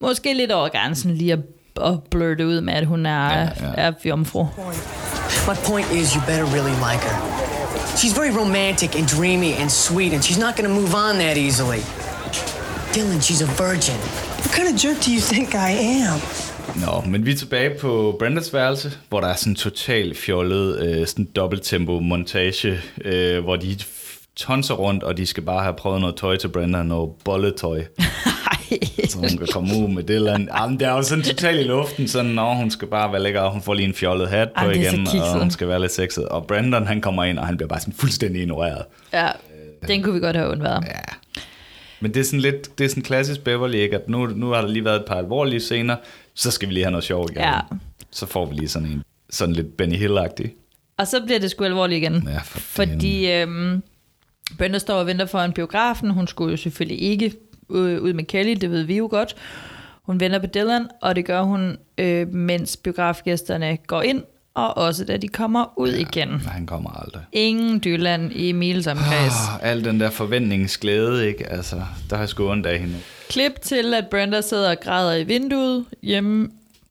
[0.00, 1.38] Måske lidt over grænsen lige at,
[1.84, 3.48] at blurte ud med, at hun er, ja, ja.
[3.76, 4.46] er jomfru.
[5.48, 7.45] My point is, you better really like her.
[7.96, 11.80] She's very romantic and dreamy and sweet, and she's not gonna move on that easily.
[12.94, 13.98] Dylan, she's a virgin.
[14.42, 15.70] What kind of jerk do you think I
[16.04, 16.20] am?
[16.80, 20.80] Nå, men vi er tilbage på Brendas værelse, hvor der er sådan en total fjollet
[20.86, 23.78] øh, sådan dobbelttempo montage, øh, hvor de
[24.36, 27.84] tonser rundt, og de skal bare have prøvet noget tøj til Brenda, noget bolletøj.
[29.08, 30.48] så hun kan komme ud med det eller andet.
[30.58, 33.40] Jamen, det er jo sådan totalt i luften, sådan, når hun skal bare være lækker,
[33.40, 35.92] og hun får lige en fjollet hat på så igen, og hun skal være lidt
[35.92, 36.28] sexet.
[36.28, 38.84] Og Brandon, han kommer ind, og han bliver bare sådan fuldstændig ignoreret.
[39.12, 39.28] Ja,
[39.88, 40.84] den kunne vi godt have undværet.
[40.84, 41.00] Ja.
[42.00, 43.96] Men det er sådan lidt, det er sådan klassisk Beverly, ikke?
[43.96, 45.96] At nu, nu har der lige været et par alvorlige scener,
[46.34, 47.42] så skal vi lige have noget sjov igen.
[47.42, 47.60] Ja.
[48.10, 50.48] Så får vi lige sådan en, sådan lidt Benny Hill-agtig.
[50.98, 52.28] Og så bliver det sgu alvorligt igen.
[52.28, 53.82] Ja, for Fordi øhm,
[54.58, 56.10] Brenda står og venter foran biografen.
[56.10, 57.32] Hun skulle jo selvfølgelig ikke
[57.70, 59.36] øh, ud med Kelly, det ved vi jo godt.
[60.02, 64.22] Hun venter på Dylan, og det gør hun, øh, mens biografgæsterne går ind,
[64.54, 66.28] og også da de kommer ud ja, igen.
[66.28, 67.22] Han kommer aldrig.
[67.32, 69.32] Ingen Dylan i Emils omkreds.
[69.32, 71.52] Oh, al den der forventningsglæde, ikke?
[71.52, 71.76] Altså,
[72.10, 72.94] der har jeg sgu ondt af hende.
[73.28, 76.48] Klip til, at Brenda sidder og græder i vinduet hjemme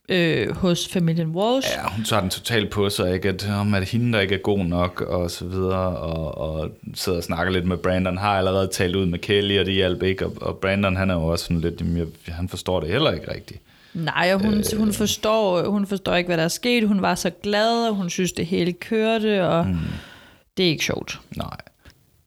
[0.09, 1.69] øh, hos familien Walsh.
[1.77, 3.29] Ja, hun tager den totalt på sig, ikke?
[3.29, 7.17] At, om, at hende, der ikke er god nok, og så videre, og, og sidder
[7.17, 10.25] og snakker lidt med Brandon, har allerede talt ud med Kelly, og det hjalp ikke,
[10.25, 13.11] og, og Brandon, han er jo også sådan lidt, jamen, jeg, han forstår det heller
[13.11, 13.61] ikke rigtigt.
[13.93, 16.87] Nej, og hun, øh, hun, forstår, hun forstår ikke, hvad der er sket.
[16.87, 19.77] Hun var så glad, og hun synes, det hele kørte, og mm.
[20.57, 21.19] det er ikke sjovt.
[21.37, 21.57] Nej.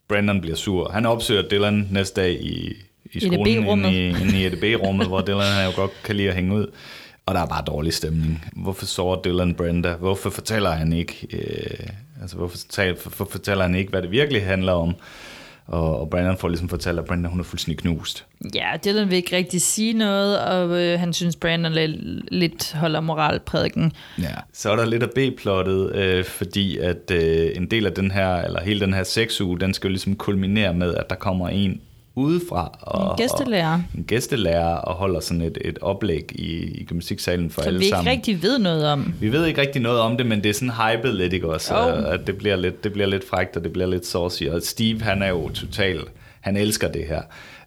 [0.08, 0.90] Brandon bliver sur.
[0.90, 2.72] Han opsøger Dylan næste dag i,
[3.12, 6.34] i skolen, inde i, inde i EDB-rummet, hvor Dylan han jo godt kan lide at
[6.34, 6.66] hænge ud.
[7.28, 8.44] Og der er bare dårlig stemning.
[8.52, 9.94] Hvorfor sover Dylan Brenda?
[9.94, 11.86] Hvorfor fortæller han ikke, øh,
[12.20, 14.94] altså hvorfor, fortæller, hvorfor fortæller han ikke, hvad det virkelig handler om?
[15.66, 18.26] Og, og Brandon får ligesom fortalt, at Brenda hun er fuldstændig knust.
[18.54, 23.00] Ja, Dylan vil ikke rigtig sige noget, og øh, han synes, Brandon lidt, lidt holder
[23.00, 23.92] moralprædiken.
[24.18, 24.34] Ja.
[24.52, 28.36] Så er der lidt af B-plottet, øh, fordi at øh, en del af den her,
[28.36, 31.80] eller hele den her sexuge, den skal jo ligesom kulminere med, at der kommer en
[32.18, 32.78] udefra.
[32.80, 33.72] Og, En gæstelærer.
[33.74, 37.78] Og, en gæstelærer, og holder sådan et, et oplæg i, i gymnastiksalen for Som alle
[37.78, 38.10] vi ikke sammen.
[38.12, 39.14] rigtig ved noget om.
[39.20, 41.74] Vi ved ikke rigtig noget om det, men det er sådan hypet lidt, ikke også?
[41.76, 42.06] Jo.
[42.06, 44.42] At det bliver, lidt, det bliver lidt frækt, og det bliver lidt saucy.
[44.42, 46.00] Og Steve, han er jo total,
[46.40, 47.22] han elsker det her.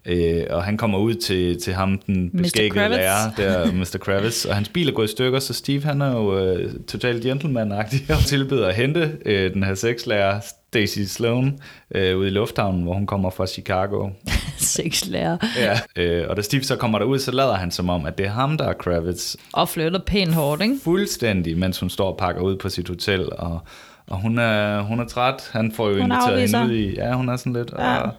[0.06, 3.98] Øh, og han kommer ud til, til ham, den beskækkede lærer, der Mr.
[4.02, 7.26] Kravitz, og hans bil er gået i stykker, så Steve, han er jo øh, totalt
[7.26, 10.40] gentleman-agtig, og tilbyder at hente øh, den her sexlærer,
[10.74, 11.60] Stacy Sloan,
[11.96, 14.10] øh, ude i lufthavnen, hvor hun kommer fra Chicago.
[14.58, 15.38] Sexlærer.
[15.58, 15.80] Ja.
[15.96, 18.30] Øh, og da Steve så kommer derud, så lader han som om, at det er
[18.30, 20.76] ham, der er Kravitz, Og flytter pænt hårdt, ikke?
[20.84, 23.60] fuldstændig, mens hun står og pakker ud på sit hotel, og,
[24.08, 25.50] og hun, er, hun er træt.
[25.52, 26.60] Han får jo Hun inviteret afviser.
[26.60, 26.96] hende ud i...
[26.96, 27.72] Ja, hun er sådan lidt...
[27.78, 27.98] Ja.
[27.98, 28.12] Og,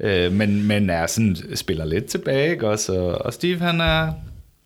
[0.00, 2.92] øh, men, men er sådan, spiller lidt tilbage, ikke også?
[3.00, 4.12] Og, og Steve, han er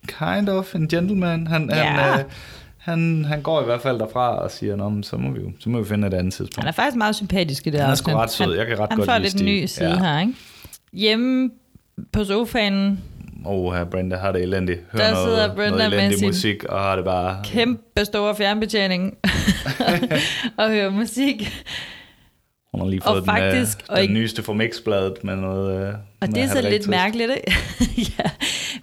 [0.09, 1.47] kind of en gentleman.
[1.47, 1.85] Han, Ja.
[1.85, 2.24] han, øh,
[2.87, 5.51] han, han går i hvert fald derfra og siger, Nå, men så, må vi jo,
[5.61, 6.64] så må vi finde et andet tidspunkt.
[6.64, 8.47] Han er faktisk meget sympatisk i det Han er sgu ret sød.
[8.47, 9.99] Han- Jeg kan ret han godt får lide lidt en ny side Ja.
[9.99, 10.32] her, ikke?
[10.93, 11.51] Hjemme
[12.12, 13.01] på sofaen,
[13.45, 14.80] Og her Brenda har det elendigt.
[14.93, 17.41] Hører Der noget, sidder Brenda noget med sin musik, og har det bare...
[17.45, 19.14] kæmpe store fjernbetjening,
[20.59, 21.64] og hører musik.
[22.72, 25.80] Hun har lige Og fået faktisk- den, og øh, den nyeste fra Mixbladet med noget...
[25.89, 27.57] Øh, Og med det er så lidt mærkeligt, ikke?
[28.18, 28.30] ja.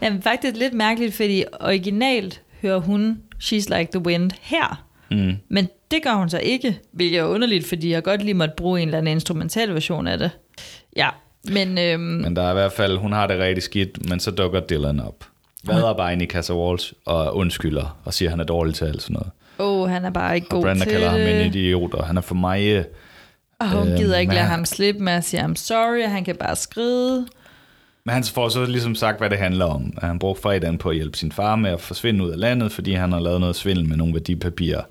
[0.01, 4.83] Jamen, faktisk lidt mærkeligt, fordi originalt hører hun She's Like the Wind her.
[5.11, 5.33] Mm.
[5.49, 8.81] Men det gør hun så ikke, hvilket er underligt, fordi jeg godt lige måtte bruge
[8.81, 10.31] en eller anden instrumental version af det.
[10.95, 11.09] Ja,
[11.43, 14.31] men øhm, Men der er i hvert fald, hun har det rigtig skidt, men så
[14.31, 15.25] dukker Dylan op.
[15.67, 18.85] Vader bare ind i Casa Walsh og undskylder og siger, at han er dårlig til
[18.85, 19.29] alt sådan noget.
[19.59, 21.55] åh, han er bare ikke Og god Brenda til kalder ham en det.
[21.55, 22.85] idiot, og han er for mig...
[23.59, 26.11] Og hun øh, gider ikke men lade ham slippe med at sige, I'm sorry, og
[26.11, 27.27] han kan bare skride.
[28.05, 29.93] Men han får så ligesom sagt, hvad det handler om.
[29.97, 32.71] At han brugte fredagen på at hjælpe sin far med at forsvinde ud af landet,
[32.71, 34.81] fordi han har lavet noget svindel med nogle værdipapirer.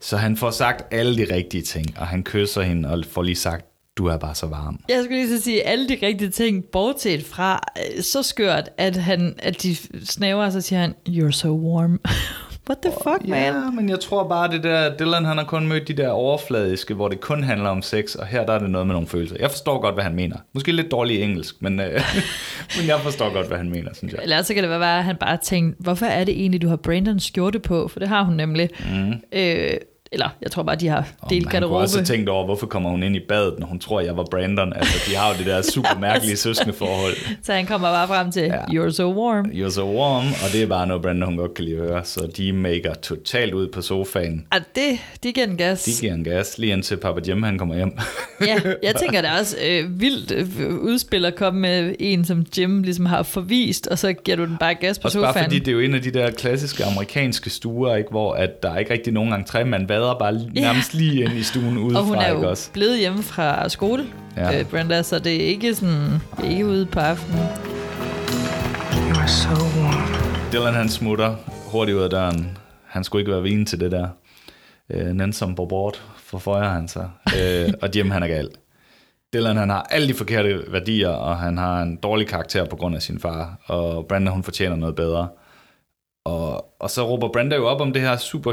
[0.00, 3.36] Så han får sagt alle de rigtige ting, og han kysser hende og får lige
[3.36, 4.80] sagt, du er bare så varm.
[4.88, 7.60] Jeg skulle lige så sige, alle de rigtige ting, bortset fra
[7.96, 12.00] øh, så skørt, at, han, at de snæver, og så siger han, you're so warm.
[12.70, 13.42] What the fuck, man?
[13.42, 16.94] Ja, men jeg tror bare, det der, Dylan han har kun mødt de der overfladiske,
[16.94, 19.36] hvor det kun handler om sex, og her der er det noget med nogle følelser.
[19.40, 20.36] Jeg forstår godt, hvad han mener.
[20.52, 22.00] Måske lidt dårlig engelsk, men, øh,
[22.78, 24.22] men jeg forstår godt, hvad han mener, synes jeg.
[24.22, 26.76] Eller så kan det være, at han bare tænkte, hvorfor er det egentlig, du har
[26.76, 27.88] Brandons skjorte på?
[27.88, 28.68] For det har hun nemlig.
[28.92, 29.12] Mm.
[29.32, 29.70] Øh,
[30.12, 31.76] eller jeg tror bare, de har delt Han kunne garderobe.
[31.76, 34.72] også tænkt over, hvorfor kommer hun ind i badet, når hun tror, jeg var Brandon.
[34.76, 37.12] Altså, de har jo det der super mærkelige søskende forhold.
[37.42, 38.56] Så han kommer bare frem til, Ja.
[38.56, 39.44] you're so warm.
[39.44, 42.04] You're so warm, og det er bare noget, Brandon hun godt kan lide at høre.
[42.04, 44.46] Så de maker totalt ud på sofaen.
[44.52, 45.82] Og det, de giver den gas.
[45.82, 47.98] De giver en gas, lige indtil Papa Jim han kommer hjem.
[48.46, 52.46] ja, jeg tænker, det er også øh, vildt øh, udspil at komme med en, som
[52.58, 55.34] Jim ligesom har forvist, og så giver du den bare gas på Også sofaen.
[55.34, 58.62] bare fordi det er jo en af de der klassiske amerikanske stuer, ikke, hvor at
[58.62, 62.00] der er ikke rigtig nogen entré, man vader bare nærmest lige ind i stuen udefra,
[62.00, 62.72] Og hun er ikke jo også?
[62.72, 64.04] blevet hjemme fra skole,
[64.36, 64.50] Ja.
[64.50, 64.58] ja.
[64.60, 67.38] øh, Brenda, så det er ikke sådan, er ikke ude på aftenen.
[68.92, 70.52] You are so warm.
[70.52, 71.34] Dylan han smutter
[71.72, 72.58] hurtigt ud af døren.
[72.86, 74.08] Han skulle ikke være vin til det der.
[74.90, 77.10] Øh, Nansom på bord, forføjer han sig.
[77.40, 78.48] Øh, og Jim han er gal.
[79.34, 82.96] Dylan han har alle de forkerte værdier, og han har en dårlig karakter på grund
[82.96, 83.58] af sin far.
[83.66, 85.28] Og Brenda hun fortjener noget bedre.
[86.24, 88.52] Og, og så råber Brenda jo op om det her super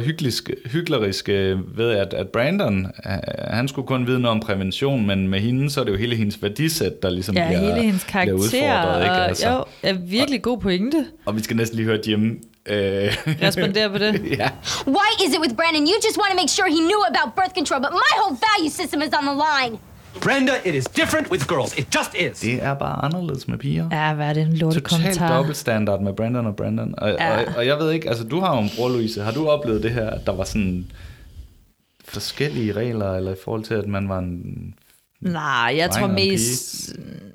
[0.71, 3.11] hykleriske ved, at, at Brandon, øh,
[3.47, 6.15] han skulle kun vide noget om prævention, men med hende, så er det jo hele
[6.15, 9.01] hendes værdisæt, der ligesom Ja, bliver, hele hendes bliver karakter, udfordret.
[9.03, 9.11] Ikke?
[9.15, 9.49] og Altså.
[9.49, 11.05] jo, er virkelig god pointe.
[11.26, 12.24] Og vi skal næsten lige høre Jim
[12.65, 12.76] øh,
[13.41, 14.13] Respondere på det.
[14.39, 14.49] ja.
[14.88, 15.84] Why is it with Brandon?
[15.91, 18.71] You just want to make sure he knew about birth control, but my whole value
[18.80, 19.74] system is on the line.
[20.22, 21.78] Brenda, it is different with girls.
[21.78, 22.39] It just is.
[22.39, 23.88] Det er bare anderledes med piger.
[23.91, 25.38] Ja, hvad er det en lorte Totalt kommentar?
[25.38, 26.95] dobbeltstandard med Brandon og Brandon.
[26.97, 27.38] Og, Ja.
[27.39, 29.22] og, og jeg ved ikke, altså du har jo en bror, Louise.
[29.22, 30.86] Har du oplevet det her, at der var sådan
[32.05, 34.74] forskellige regler, eller i forhold til, at man var en...
[35.24, 36.93] Nej, jeg tror mest...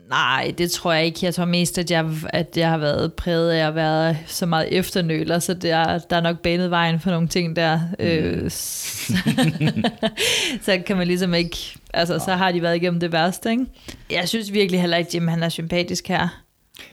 [0.09, 1.19] Nej, det tror jeg ikke.
[1.23, 4.79] Jeg tror mest, at jeg, at jeg har været præget af at være så meget
[4.79, 7.81] efternøler, så det er, der er nok banet vejen for nogle ting der.
[7.99, 8.05] Mm.
[8.05, 9.15] Øh, så,
[10.63, 11.57] så kan man ligesom ikke...
[11.95, 13.67] Altså, så har de været igennem det værste, ikke?
[14.11, 16.43] Jeg synes virkelig heller ikke, Jim han er sympatisk her.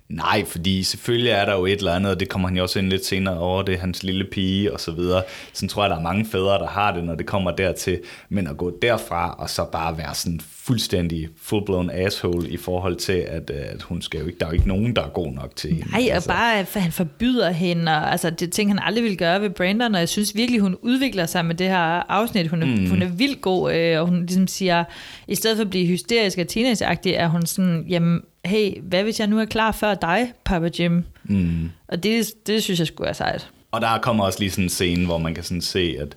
[0.10, 2.80] Nej, fordi selvfølgelig er der jo et eller andet, og det kommer han jo også
[2.80, 5.24] ind lidt senere over, det er hans lille pige og så videre.
[5.54, 8.00] Sådan tror jeg, der er mange fædre, der har det, når det kommer dertil.
[8.30, 13.14] Men at gå derfra og så bare være sådan fuldstændig full-blown asshole i forhold til,
[13.14, 15.32] at, øh, at hun skal jo ikke, der er jo ikke nogen, der er god
[15.32, 15.92] nok til hende.
[15.92, 19.18] Nej, og bare, at han forbyder hende, og altså, det er ting, han aldrig ville
[19.18, 22.48] gøre ved Brandon, og jeg synes virkelig, hun udvikler sig med det her afsnit.
[22.48, 22.90] Hun er, mm.
[22.90, 24.84] hun er vildt god, øh, og hun ligesom siger,
[25.28, 29.20] i stedet for at blive hysterisk og teenageagtig, er hun sådan, jamen, hey, hvad hvis
[29.20, 31.04] jeg nu er klar før dig, Papa Jim?
[31.24, 31.72] Mm.
[31.88, 33.50] Og det, det synes jeg skulle være sejt.
[33.72, 36.16] Og der kommer også lige sådan en scene, hvor man kan sådan se, at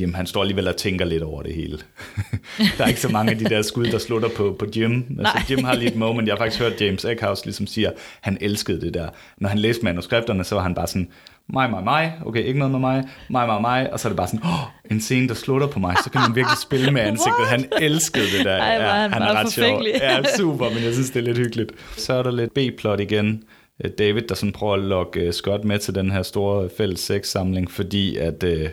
[0.00, 1.78] Jim, han står alligevel og tænker lidt over det hele.
[2.78, 4.94] der er ikke så mange af de der skud, der slutter på, på Jim.
[5.18, 5.42] Altså, Nej.
[5.50, 6.28] Jim har lige et moment.
[6.28, 9.08] Jeg har faktisk hørt James Eckhouse ligesom siger, han elskede det der.
[9.38, 11.08] Når han læste manuskripterne, så var han bare sådan,
[11.52, 14.16] mig, mig, mig, okay, ikke noget med mig, mig, mig, mig, og så er det
[14.16, 17.00] bare sådan, oh, en scene, der slutter på mig, så kan man virkelig spille med
[17.10, 17.46] ansigtet.
[17.46, 18.56] Han elskede det der.
[18.56, 19.92] Ej, hvor er han meget forfængelig.
[20.00, 21.72] Ja, super, men jeg synes, det er lidt hyggeligt.
[21.96, 23.42] Så er der lidt B-plot igen.
[23.84, 27.00] Øh, David, der sådan prøver at lokke øh, Scott med til den her store fælles
[27.00, 28.68] sexsamling, fordi at, øh,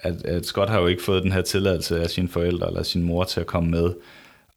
[0.00, 3.02] at, at Scott har jo ikke fået den her tilladelse af sine forældre eller sin
[3.02, 3.90] mor til at komme med.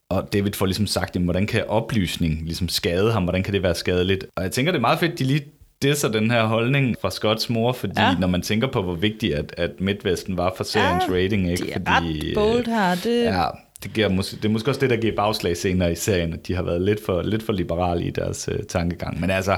[0.09, 3.23] Og David får ligesom sagt, jamen, hvordan kan oplysning ligesom skade ham?
[3.23, 4.25] Hvordan kan det være skadeligt?
[4.35, 5.45] Og jeg tænker, det er meget fedt, de lige
[5.83, 8.15] disser den her holdning fra Scotts mor, fordi ja.
[8.19, 11.65] Når man tænker på, hvor vigtigt at, at Midtvesten var for seriens Ja, rating, ikke?
[11.65, 12.95] de er fordi, ret bold her.
[13.03, 13.45] Det, Ja,
[13.83, 16.47] det, giver måske, det er måske også det, der giver bagslag senere i serien, at
[16.47, 19.21] de har været lidt for, lidt for liberale i deres øh, tankegang.
[19.21, 19.57] Men altså,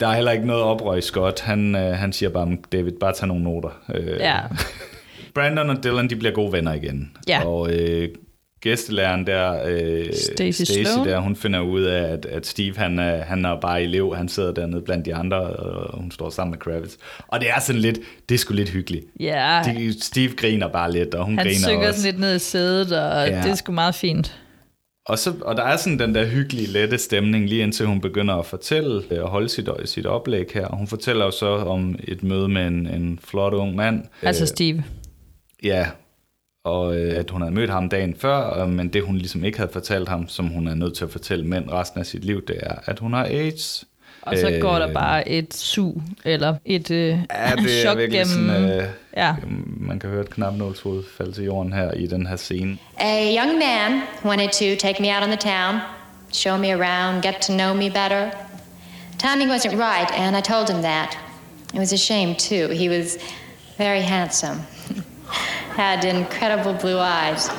[0.00, 1.40] der er heller ikke noget oprør i Scott.
[1.40, 3.80] Han, øh, han siger bare, David, bare tag nogle noter.
[3.94, 4.38] Øh, Ja.
[5.34, 7.10] Brandon og Dylan, de bliver gode venner igen.
[7.28, 7.44] Ja.
[7.46, 8.08] Og øh,
[8.70, 11.08] gæstelæreren der, øh, Stacey Sloan.
[11.08, 14.28] der, hun finder ud af, at, at Steve, han er, han er bare elev, han
[14.28, 16.94] sidder dernede blandt de andre, og hun står sammen med Kravitz.
[17.28, 17.98] Og det er sådan lidt,
[18.28, 19.04] det er sgu lidt hyggeligt.
[19.20, 22.00] ja, De, Steve griner bare lidt, og hun han griner også.
[22.00, 23.42] sådan lidt ned i sædet, og Ja.
[23.42, 24.38] det er sgu meget fint.
[25.08, 28.34] Og, så, og der er sådan den der hyggelige, lette stemning, lige indtil hun begynder
[28.34, 30.66] at fortælle øh, og holde sit, sit oplæg her.
[30.68, 34.04] Hun fortæller jo så om et møde med en, en flot ung mand.
[34.22, 34.84] Altså Øh, Steve.
[35.62, 35.86] Ja,
[36.66, 39.58] og øh, at hun havde mødt ham dagen før, øh, men det hun ligesom ikke
[39.58, 42.46] havde fortalt ham, som hun er nødt til at fortælle mænd resten af sit liv,
[42.46, 43.84] det er, at hun har AIDS.
[44.22, 47.98] Og så Øh, går der bare et sug, eller et øh, Ja, det er chok
[47.98, 48.48] virkelig gennem...
[48.48, 48.86] sådan, øh,
[49.16, 49.34] ja.
[49.80, 52.78] man kan høre et knapnålshoved falde til jorden her i den her scene.
[52.98, 55.80] A young man wanted to take me out on the town,
[56.32, 58.30] show me around, get to know me better.
[59.18, 61.18] Timing wasn't right, and I told him that.
[61.74, 62.68] It was a shame, too.
[62.82, 63.18] He was
[63.78, 64.58] very handsome,
[65.76, 67.48] had incredible blue eyes.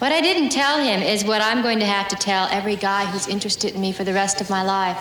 [0.00, 3.04] what I didn't tell him is what I'm going to have to tell every guy
[3.06, 4.98] who's interested in me for the rest of my life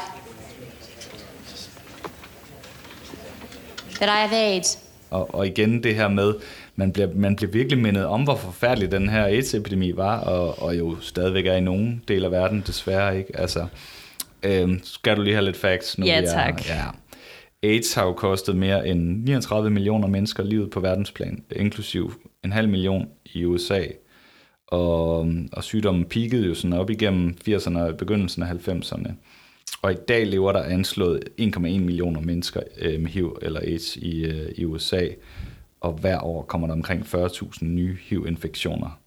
[4.00, 4.80] that I have AIDS.
[5.12, 6.34] Og, og igen det her med,
[6.76, 10.78] man bliver, man bliver virkelig mindet om, hvor forfærdelig den her AIDS-epidemi var, og, og
[10.78, 13.40] jo stadigvæk er i nogen del af verden, desværre ikke.
[13.40, 13.66] Altså,
[14.44, 15.98] øhm, skal du lige have lidt facts?
[15.98, 16.70] Nu Ja, vi er- tak.
[16.70, 16.84] Ja.
[17.64, 22.70] AIDS har jo kostet mere end 39 millioner mennesker livet på verdensplan, inklusiv en halv
[22.70, 23.84] million i USA.
[24.68, 29.12] Og, og sygdommen peakede jo sådan op igennem 80'erne og begyndelsen af 90'erne.
[29.82, 34.26] Og i dag lever der anslået 1,1 millioner mennesker øh, med HIV eller AIDS i,
[34.26, 35.08] øh, i USA.
[35.82, 39.00] Og hver år kommer der omkring 40.000 nye HIV-infektioner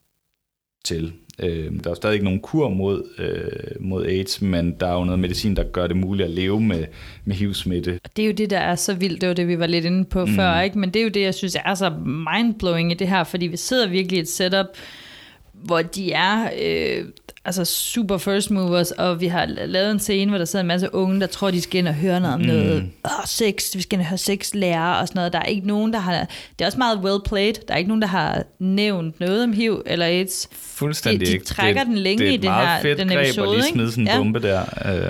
[0.84, 1.12] til.
[1.38, 4.94] Øh, der er jo stadig ikke nogen kur mod, øh, mod AIDS, men der er
[4.94, 6.84] jo noget medicin, der gør det muligt at leve med,
[7.24, 8.00] med HIV-smitte.
[8.16, 9.20] Det er jo det, der er så vildt.
[9.20, 10.32] Det var det, vi var lidt inde på mm.
[10.32, 10.78] før, ikke?
[10.78, 13.56] Men det er jo det, jeg synes er så mindblowing i det her, fordi vi
[13.56, 14.66] sidder virkelig i et setup,
[15.64, 17.04] hvor de er øh,
[17.44, 20.94] altså super first movers, og vi har lavet en scene, hvor der sidder en masse
[20.94, 22.46] unge, der tror, de skal ind og høre noget om mm.
[22.46, 25.32] noget oh, sex, vi skal ind og høre sex lærer og sådan noget.
[25.32, 26.12] Der er ikke nogen, der har...
[26.58, 27.54] Det er også meget well played.
[27.68, 30.48] Der er ikke nogen, der har nævnt noget om HIV eller AIDS.
[30.52, 33.08] Fuldstændig de, de trækker det, den længe det er i et det her, fedt den
[33.08, 33.72] greb episode, at lige ikke?
[33.72, 34.16] smide sådan en Ja.
[34.16, 34.62] bombe der.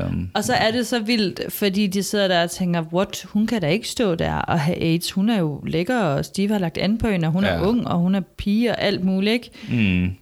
[0.07, 3.47] Øhm, Og så er det så vildt, fordi de sidder der og tænker, what, hun
[3.47, 5.13] kan da ikke stå der og have AIDS.
[5.13, 7.51] Hun er jo lækker, og Steve har lagt an på hende, og hun ja.
[7.51, 9.33] er ung, og hun er pige og alt muligt.
[9.33, 9.51] Ikke?
[10.03, 10.17] mm,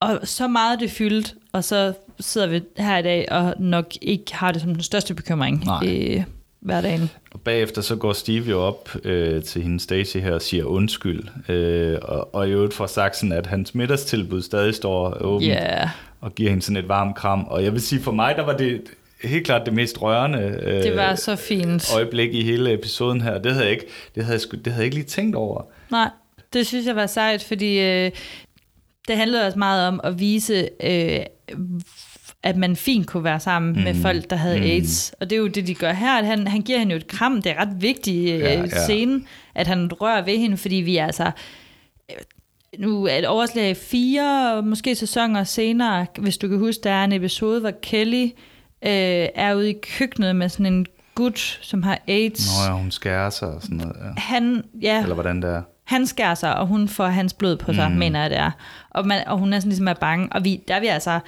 [0.00, 4.34] Og så meget det fyldt, og så sidder vi her i dag og nok ikke
[4.34, 5.82] har det som den største bekymring Nej.
[5.84, 6.22] i
[6.60, 7.10] hverdagen.
[7.32, 11.22] Og bagefter så går Steve jo op øh, til hende Stacy her og siger undskyld.
[11.48, 15.48] Øh, og, og i øvrigt får sagt sådan, at hans middagstilbud stadig står åbent.
[15.50, 15.90] Ja.
[16.20, 17.44] Og giver hende sådan et varmt kram.
[17.44, 18.82] Og jeg vil sige, for mig der var det
[19.24, 21.94] helt klart det mest rørende øh, Det var så fint.
[21.94, 23.38] øjeblik i hele episoden her.
[23.38, 25.62] Det havde jeg ikke, det havde jeg, sgu, det havde jeg ikke lige tænkt over.
[25.90, 26.10] Nej,
[26.52, 28.10] det synes jeg var sejt, fordi øh,
[29.08, 31.20] det handlede også meget om at vise, øh,
[32.42, 33.80] at man fint kunne være sammen mm.
[33.82, 34.62] med folk, der havde Mm.
[34.62, 35.14] AIDS.
[35.20, 36.18] Og det er jo det, de gør her.
[36.18, 37.42] At han, han giver hende jo et kram.
[37.42, 38.60] Det er ret vigtigt øh, ja.
[38.60, 38.66] ja.
[38.84, 39.20] scene,
[39.54, 41.30] at han rører ved hende, fordi vi er altså...
[42.10, 42.16] øh,
[42.78, 47.12] Nu er et overslag fire, måske sæsoner senere, hvis du kan huske, der er en
[47.12, 52.46] episode, hvor Kelly øh, er ude i køkkenet med sådan en gut, som har AIDS.
[52.58, 53.96] Nå ja, hun skærer sig og sådan noget.
[54.04, 54.20] Ja.
[54.20, 55.62] Han, ja, Eller hvordan det er.
[55.86, 57.96] Han skærer sig, og hun får hans blod på sig, Mm.
[57.96, 58.50] mener jeg det er.
[58.90, 60.28] Og, man, og hun er sådan ligesom er bange.
[60.32, 61.20] Og vi, der er vi altså,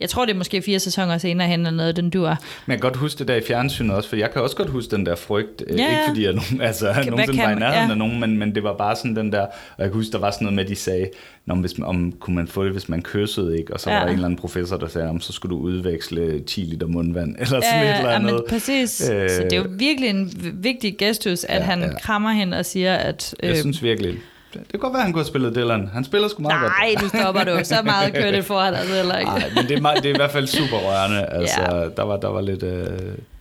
[0.00, 2.28] jeg tror det er måske fire sæsoner senere hen, eller noget, den dur.
[2.28, 2.36] Men
[2.72, 4.96] jeg kan godt huske det der i fjernsynet også, for jeg kan også godt huske
[4.96, 5.62] den der frygt.
[5.68, 6.08] Ja, Ja, Ikke ja.
[6.08, 7.90] fordi jeg nogen, altså, Hvad nogensinde kan var i nærheden ja.
[7.90, 10.18] af nogen, men, men det var bare sådan den der, og jeg kan huske, der
[10.18, 11.10] var sådan noget med, at de sagde,
[11.46, 13.72] Nå, hvis, om kunne man få det, hvis man kyssede, ikke?
[13.72, 13.94] Og så ja.
[13.96, 14.00] Ja.
[14.00, 16.86] var der en eller anden professor, der sagde, om så skulle du udveksle 10 liter
[16.86, 18.32] mundvand, eller sådan et eller ja, andet.
[18.32, 19.10] men præcis.
[19.10, 21.86] Øh, så det er jo virkelig en vigtig gestus, at Ja, ja, han ja.
[21.86, 21.98] ja.
[21.98, 23.34] krammer hende og siger, at...
[23.42, 24.14] Jeg synes virkelig,
[24.60, 25.88] det kan godt være, at han kunne have spillet Dylan.
[25.92, 26.72] Han spiller sgu meget godt.
[26.80, 27.64] Nej, du stopper du.
[27.64, 29.30] Så meget credit får han altså heller ikke.
[29.30, 31.26] Nej, men det er, meget, det er i hvert fald super rørende.
[31.26, 31.88] Altså, Ja.
[31.96, 32.88] der, var, der var lidt, øh,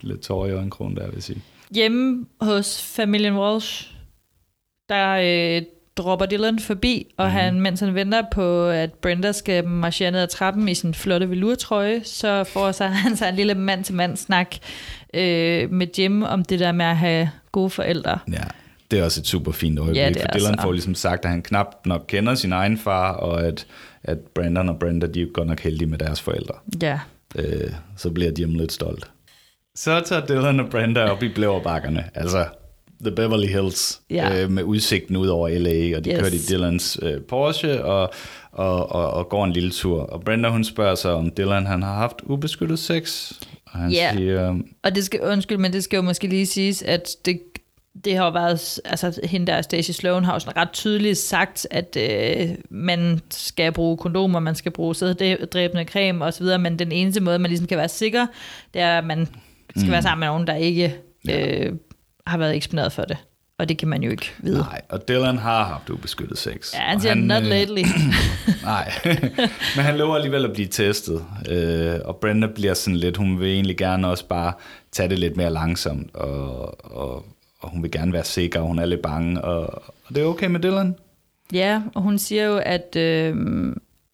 [0.01, 1.41] lidt tårer i øjenkrogen der, vil jeg sige.
[1.71, 3.87] Hjemme hos familien Walsh,
[4.89, 5.09] der
[5.57, 5.61] øh,
[5.97, 7.31] dropper Dylan forbi, og mm.
[7.31, 11.29] han, mens han venter på, at Brenda skal marchere ned ad trappen i sin flotte
[11.29, 14.55] velurtrøje, så får sig, han sig en lille mand-til-mand snak
[15.13, 18.19] øh, med Jim om det der med at have gode forældre.
[18.31, 18.43] Ja,
[18.91, 20.61] det er også et super fint øjeblik, Ja, for Dylan så.
[20.61, 23.67] får ligesom sagt, at han knap nok kender sin egen far, og at,
[24.03, 26.55] at Brandon og Brenda, de er godt nok heldige med deres forældre.
[26.81, 26.99] Ja.
[27.35, 29.11] Øh, så bliver Jim lidt stolt.
[29.75, 32.45] Så tager Dylan og Brenda op i blæverbakkerne, altså
[33.01, 34.43] The Beverly Hills, Ja.
[34.43, 36.19] øh, med udsigten ud over LA, og de Yes.
[36.19, 38.13] kørte i Dylans øh, Porsche og,
[38.51, 40.01] og, og, og går en lille tur.
[40.01, 43.31] Og Brenda, hun spørger sig, om Dylan han har haft ubeskyttet sex.
[43.65, 44.11] Og han Ja.
[44.17, 47.39] siger, Og det skal, undskyld, men det skal jo måske lige siges, at det,
[48.05, 51.67] det har jo været, altså hende der, Stacey Sloan, har jo sådan ret tydeligt sagt,
[51.71, 57.21] at øh, man skal bruge kondomer, man skal bruge sæddræbende creme osv., men den eneste
[57.21, 58.27] måde, man ligesom kan være sikker,
[58.73, 59.27] det er, at man
[59.75, 59.91] skal Mm.
[59.91, 60.95] være sammen med nogen, der ikke
[61.31, 61.71] øh,
[62.27, 63.17] har været eksponeret for det.
[63.59, 64.57] Og det kan man jo ikke vide.
[64.59, 66.73] nej, og Dylan har haft ubeskyttet sex.
[66.73, 67.81] Ja, han siger, not øh, lately.
[68.63, 68.91] Nej,
[69.75, 73.47] men han lover alligevel at blive testet, øh, og Brenda bliver sådan lidt, hun vil
[73.47, 74.53] egentlig gerne også bare
[74.91, 77.25] tage det lidt mere langsomt, og, og,
[77.63, 80.25] og hun vil gerne være sikker, og hun er lidt bange, og, og det er
[80.25, 80.95] okay med Dylan.
[81.53, 83.35] Ja, og hun siger jo, at, øh,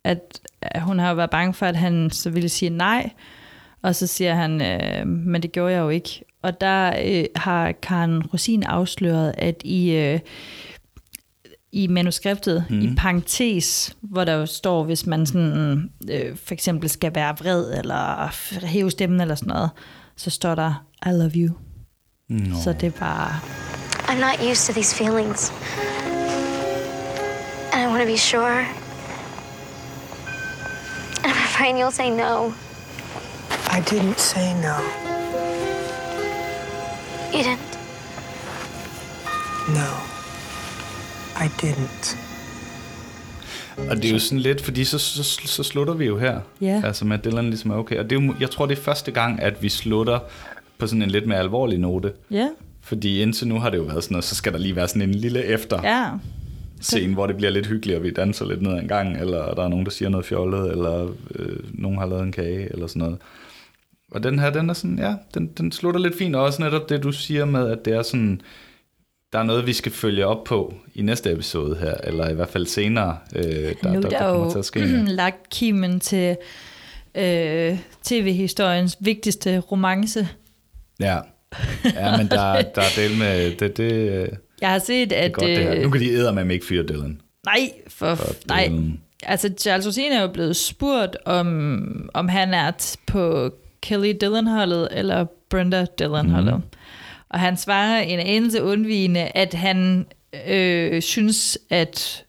[0.03, 3.09] at at hun har været bange for, at han så ville sige nej.
[3.81, 6.23] Og så siger han, øh, men det gjorde jeg jo ikke.
[6.41, 10.19] Og der øh, har Karen Rosin afsløret, at i, øh,
[11.71, 12.79] i manuskriptet, mm.
[12.79, 17.77] i parentes, hvor der jo står, hvis man sådan, øh, for eksempel skal være vred,
[17.77, 18.35] eller
[18.65, 19.69] hæve stemmen, eller sådan noget,
[20.15, 21.53] så står der, I love you.
[22.29, 22.55] Nå.
[22.63, 23.39] Så det er bare...
[24.07, 25.51] I'm not used to these feelings.
[27.73, 28.59] And I want to be sure.
[31.23, 32.53] And I'm afraid you'll say no.
[33.71, 34.75] I didn't say no.
[37.33, 37.77] You didn't.
[39.69, 39.91] No.
[41.45, 42.17] I didn't.
[43.89, 46.39] Og det er jo sådan lidt, fordi så, så, så slutter vi jo her.
[46.61, 46.81] Ja.
[46.85, 47.97] Altså med, Dylan ligesom er okay.
[47.97, 50.19] Og det er jo, jeg tror, det er første gang, at vi slutter
[50.79, 52.11] på sådan en lidt mere alvorlig note.
[52.31, 52.49] Ja.
[52.81, 55.01] Fordi indtil nu har det jo været sådan noget, så skal der lige være sådan
[55.01, 56.09] en lille efter Ja.
[56.81, 59.53] scene, hvor det bliver lidt hyggeligt, og vi danser lidt ned ad en gang, eller
[59.53, 62.87] der er nogen, der siger noget fjollet, eller øh, nogen har lavet en kage, eller
[62.87, 63.17] sådan noget.
[64.11, 66.89] Og den her, den er sådan, ja, den, den slutter lidt fint, og også netop
[66.89, 68.41] det, du siger med, at det er sådan,
[69.33, 72.49] der er noget, vi skal følge op på i næste episode her, eller i hvert
[72.49, 74.79] fald senere, øh, der, nu der, er der der kommer til at ske.
[74.79, 75.09] noget.
[75.23, 76.37] lagt kimen til
[77.15, 80.27] øh, tv-historiens vigtigste romance.
[80.99, 81.17] Ja.
[81.95, 85.33] ja, men der, der er del med det, det, øh, det Jeg har set, at...
[85.33, 85.75] godt det her.
[85.75, 87.21] øh, Nu kan de eddermame ikke fyre Dylan.
[87.45, 88.67] Nej, for, for nej.
[88.67, 88.99] Dylan.
[89.23, 95.25] Altså, Charles Rosine er jo blevet spurgt, om, om han er på Kelly Dillon-holdet eller
[95.49, 96.55] Brenda Dillon-holdet.
[96.55, 96.61] Mm.
[97.29, 100.05] Og han svarer en anelse undvigende, at han
[100.47, 102.25] øh, synes, at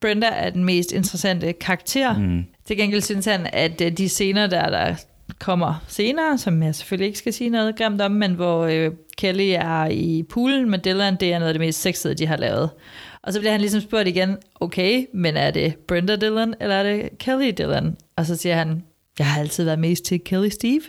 [0.00, 2.18] Brenda er den mest interessante karakter.
[2.18, 2.44] Mm.
[2.66, 4.94] Til gengæld synes han, at øh, de scener, der, der
[5.38, 9.54] kommer senere, som jeg selvfølgelig ikke skal sige noget grimt om, men hvor øh, Kelly
[9.56, 12.70] er i poolen med Dylan, det er noget af det mest sexede, de har lavet.
[13.22, 16.82] Og så bliver han ligesom spurgt igen, okay, men er det Brenda Dylan, eller er
[16.82, 17.96] det Kelly Dylan?
[18.16, 18.82] Og så siger han,
[19.18, 20.82] jeg har altid været mest til Kelly Steve.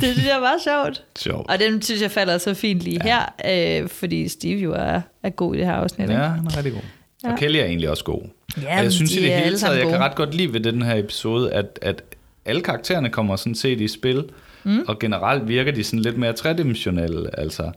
[0.00, 1.04] det synes jeg meget sjovt.
[1.18, 1.50] Sjovt.
[1.50, 3.22] Og den synes jeg falder så fint lige ja.
[3.44, 6.10] her, øh, fordi Steve jo er, er god i det her afsnit.
[6.10, 6.82] Ja, han er rigtig god.
[7.24, 7.32] Ja.
[7.32, 8.22] Og Kelly er egentlig også god.
[8.62, 10.82] Ja, og jeg synes i det hele taget, jeg kan ret godt lide ved den
[10.82, 12.02] her episode, at, at
[12.50, 14.24] alle karaktererne kommer sådan set i spil,
[14.64, 14.84] mm.
[14.88, 17.40] og generelt virker de sådan lidt mere tredimensionelle.
[17.40, 17.72] Altså,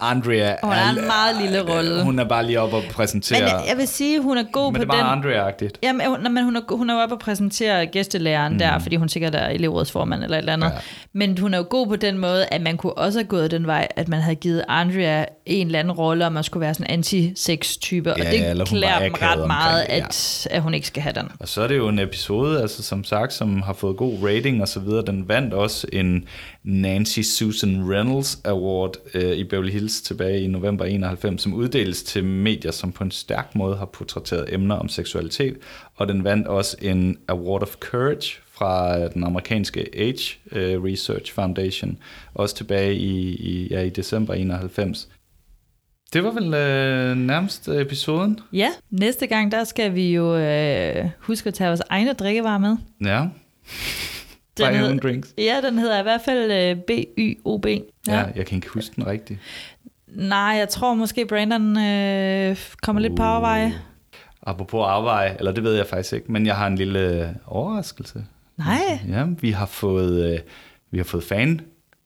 [0.00, 2.02] Andrea Og hun har en meget lille rolle.
[2.02, 3.40] Hun er bare lige oppe og præsentere.
[3.40, 5.04] Men jeg, jeg vil sige, hun er god men på det er den...
[5.04, 5.78] meget Andrea-agtigt.
[5.82, 8.58] Jamen, hun, men hun, er, hun er oppe og præsentere gæstelæreren mm.
[8.58, 10.66] der, fordi hun sikkert er elevrådsformand eller et eller andet.
[10.66, 10.78] Ja.
[11.12, 13.66] Men hun er jo god på den måde, at man kunne også have gået den
[13.66, 16.86] vej, at man havde givet Andrea en eller anden rolle, og man skulle være sådan
[16.86, 18.12] en anti-sex-type.
[18.12, 20.04] og Ja, det hun var klæder dem ret meget, omkring det, ja.
[20.06, 21.28] at, at hun ikke skal have den.
[21.40, 24.62] Og så er det jo en episode, altså som sagt, som har fået god rating
[24.62, 25.02] og så videre.
[25.06, 26.24] Den vandt også en
[26.68, 32.24] Nancy Susan Reynolds Award øh, i Beverly Hills tilbage i november 91, som uddeles til
[32.24, 35.56] medier, som på en stærk måde har portrætteret emner om seksualitet.
[35.96, 41.98] Og den vandt også en Award of Courage fra den amerikanske Age øh, Research Foundation,
[42.34, 45.08] også tilbage i, i, ja, i december 91.
[46.12, 48.40] Det var vel øh, nærmest episoden.
[48.52, 52.76] Ja, næste gang, der skal vi jo øh, huske at tage vores egne drikkevarer med.
[53.04, 53.26] Ja.
[54.66, 55.34] Den Buy hed- drinks.
[55.38, 57.66] Ja, den hedder i hvert fald øh, B-Y-O-B.
[58.08, 59.40] Ja, jeg kan ikke huske den rigtigt.
[60.08, 63.74] Nej, jeg tror måske Brandon øh, kommer lidt på afveje.
[64.42, 68.24] Apropos afveje, eller det ved jeg faktisk ikke, men jeg har en lille øh, overraskelse.
[68.56, 68.98] Nej.
[69.08, 70.38] Ja, vi har fået, øh,
[70.90, 71.60] vi har fået fan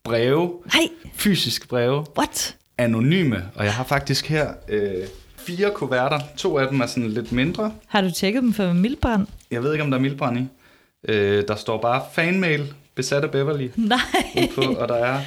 [0.04, 0.88] breve, Nej.
[1.14, 2.56] fysiske breve, What?
[2.78, 4.92] anonyme, og jeg har faktisk her øh,
[5.36, 6.20] fire kuverter.
[6.36, 7.72] To af dem er sådan lidt mindre.
[7.86, 9.26] Har du tjekket dem for mildbrand?
[9.50, 10.46] Jeg ved ikke, om der er mildbrand i.
[11.08, 13.98] Øh, der står bare fanmail, besat af Beverly, Nej.
[14.54, 15.20] på, og der er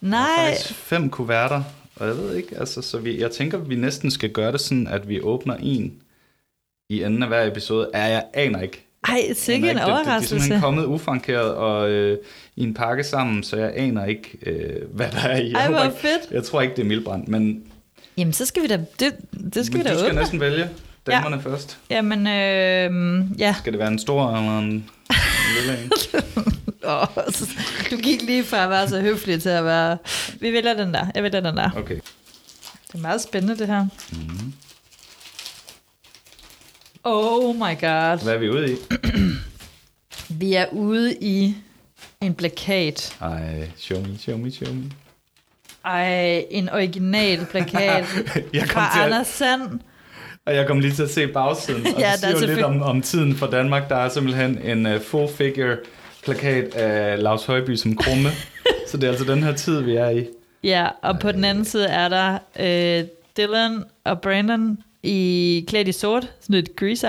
[0.00, 0.20] Nej.
[0.46, 1.62] faktisk fem kuverter.
[1.96, 4.86] Og jeg ved ikke, altså, så vi, jeg tænker, vi næsten skal gøre det sådan,
[4.86, 5.92] at vi åbner en
[6.90, 7.90] i enden af hver episode.
[7.94, 8.86] Ja, jeg aner ikke.
[9.08, 9.68] Ej, sikke en ikke.
[9.68, 10.28] Det, det, det er overraskelse.
[10.28, 12.18] simpelthen kommet ufrankeret og øh,
[12.56, 15.52] i en pakke sammen, så jeg aner ikke, øh, hvad der er i.
[15.52, 16.30] Ej, hvor fedt.
[16.30, 17.62] Jeg tror ikke, det er mildbrand, men,
[18.16, 19.14] Jamen, så skal vi da, det,
[19.54, 20.20] det skal vi da du skal åbne.
[20.20, 20.68] næsten vælge
[21.06, 21.50] damerne ja.
[21.50, 21.78] først.
[21.90, 23.54] Jamen, øh, ja.
[23.58, 24.88] Skal det være en stor eller en
[25.54, 25.92] lille en?
[26.84, 27.48] Åh, så-
[27.90, 29.98] du gik lige fra at være så høflig til at være...
[30.40, 31.06] Vi vælger den der.
[31.14, 31.70] Jeg vælger den der.
[31.76, 31.94] Okay.
[32.86, 33.86] Det er meget spændende, det her.
[34.12, 34.52] Mm-hmm.
[37.04, 38.22] Oh my god.
[38.22, 38.76] Hvad er vi ude i?
[40.40, 41.54] Vi er ude i
[42.20, 43.16] en plakat.
[43.20, 44.84] Ej, show me, show me, show me.
[45.84, 48.04] Ej, en original plakat
[48.52, 49.80] Jeg kom fra til at- Anders Sand.
[50.46, 52.62] Og jeg kom lige til at se bagsiden, og Ja, det siger er jo lidt
[52.62, 53.88] om, om tiden for Danmark.
[53.88, 55.76] Der er simpelthen en uh, full figure
[56.22, 58.28] plakat af Lars Højby som krumme.
[58.88, 60.26] så det er altså den her tid, vi er i.
[60.64, 63.04] Ja, og på den anden side er der øh,
[63.36, 67.08] Dylan og Brandon i klædt i sort, sådan lidt grease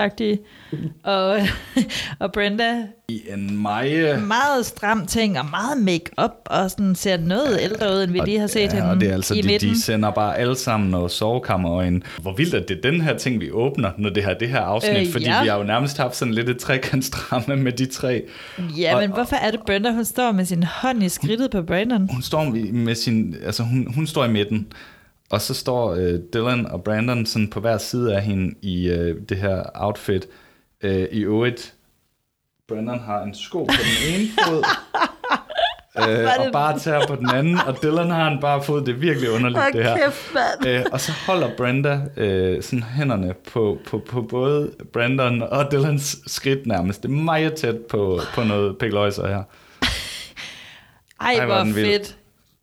[1.02, 1.38] og,
[2.18, 4.22] og Brenda I en meget...
[4.22, 8.38] meget stram ting og meget make-up og sådan ser noget ældre ud, end vi lige
[8.38, 9.68] har set ja, hende og det er altså, i de, midten.
[9.68, 12.02] de sender bare alle sammen noget sovekammerøjen.
[12.22, 14.60] Hvor vildt at det er den her ting, vi åbner, når det her, det her
[14.60, 15.42] afsnit, øh, fordi ja.
[15.42, 18.22] vi har jo nærmest haft sådan lidt et trekantsdrama med de tre.
[18.78, 21.62] Ja, og- men hvorfor er det Brenda, hun står med sin hånd i skridtet på
[21.62, 22.08] Brandon?
[22.12, 24.66] Hun står med sin, altså hun, hun står i midten,
[25.32, 29.20] og så står øh, Dylan og Brandon sådan på hver side af hende i øh,
[29.28, 30.26] det her outfit.
[30.82, 31.74] Øh, I øvrigt,
[32.68, 34.64] Brandon har en sko på den ene fod,
[36.08, 38.84] øh, og bare tager på den anden, og Dylan har en bare fod.
[38.84, 39.96] Det virkelig underligt, Hold det her.
[39.96, 40.32] kæft.
[40.66, 46.18] Øh, og så holder Brenda øh, sådan hænderne på, på, på både Brandon og Dylans
[46.26, 47.02] skridt nærmest.
[47.02, 49.42] Det er meget tæt på, på noget pikløjser her.
[51.20, 52.16] Ej, Ej, hvor fedt.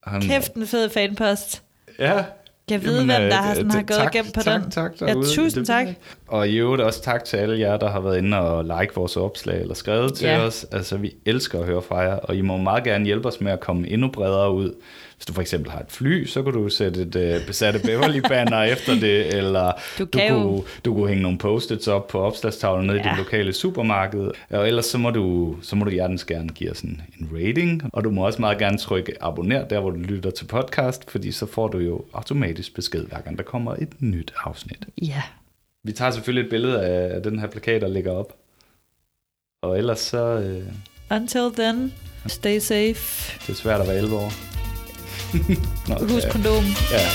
[0.04, 1.64] Han, Kæft en fed fanpost.
[2.00, 2.24] Ja.
[2.72, 4.72] Jeg Jamen, hvem der øh, har, sådan, har gået tak, igennem på tak, den?
[4.72, 5.28] tak ja, derude.
[5.36, 5.88] tusind tak.
[6.28, 9.18] Og i øvrigt også tak til alle jer, der har været inde og like vores
[9.18, 10.40] opslag eller skrevet til Ja.
[10.40, 10.66] os.
[10.72, 13.52] Altså, vi elsker at høre fra jer, og I må meget gerne hjælpe os med
[13.52, 14.74] at komme endnu bredere ud.
[15.20, 18.64] Hvis du for eksempel har et fly, så kan du sætte et uh, besatte Beverly-banner
[18.74, 22.20] efter det, eller Du du, kan jo- kunne, du kunne hænge nogle post-its op på
[22.22, 23.06] opslagstavlen nede ja.
[23.06, 24.32] i dit lokale supermarked.
[24.50, 27.82] Og ellers så må du, så må du hjertens gerne give os en, en rating,
[27.94, 31.32] og du må også meget gerne trykke abonner der, hvor du lytter til podcast, fordi
[31.32, 34.86] så får du jo automatisk besked, hver gang der kommer et nyt afsnit.
[35.02, 35.22] Ja.
[35.84, 38.34] Vi tager selvfølgelig et billede af, af den her plakat, der ligger op.
[39.64, 40.24] Og ellers så...
[40.24, 40.64] Øh,
[41.18, 41.94] Until then,
[42.28, 43.38] stay safe.
[43.48, 44.49] det er svært at være 11 år.
[45.88, 46.32] Nå, Husk ja.
[46.32, 46.64] kondom.
[46.92, 47.10] Ja.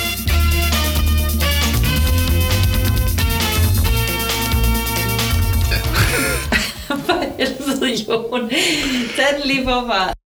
[7.06, 8.50] For helvede, Jon.
[9.16, 10.23] Tag den lige forfra.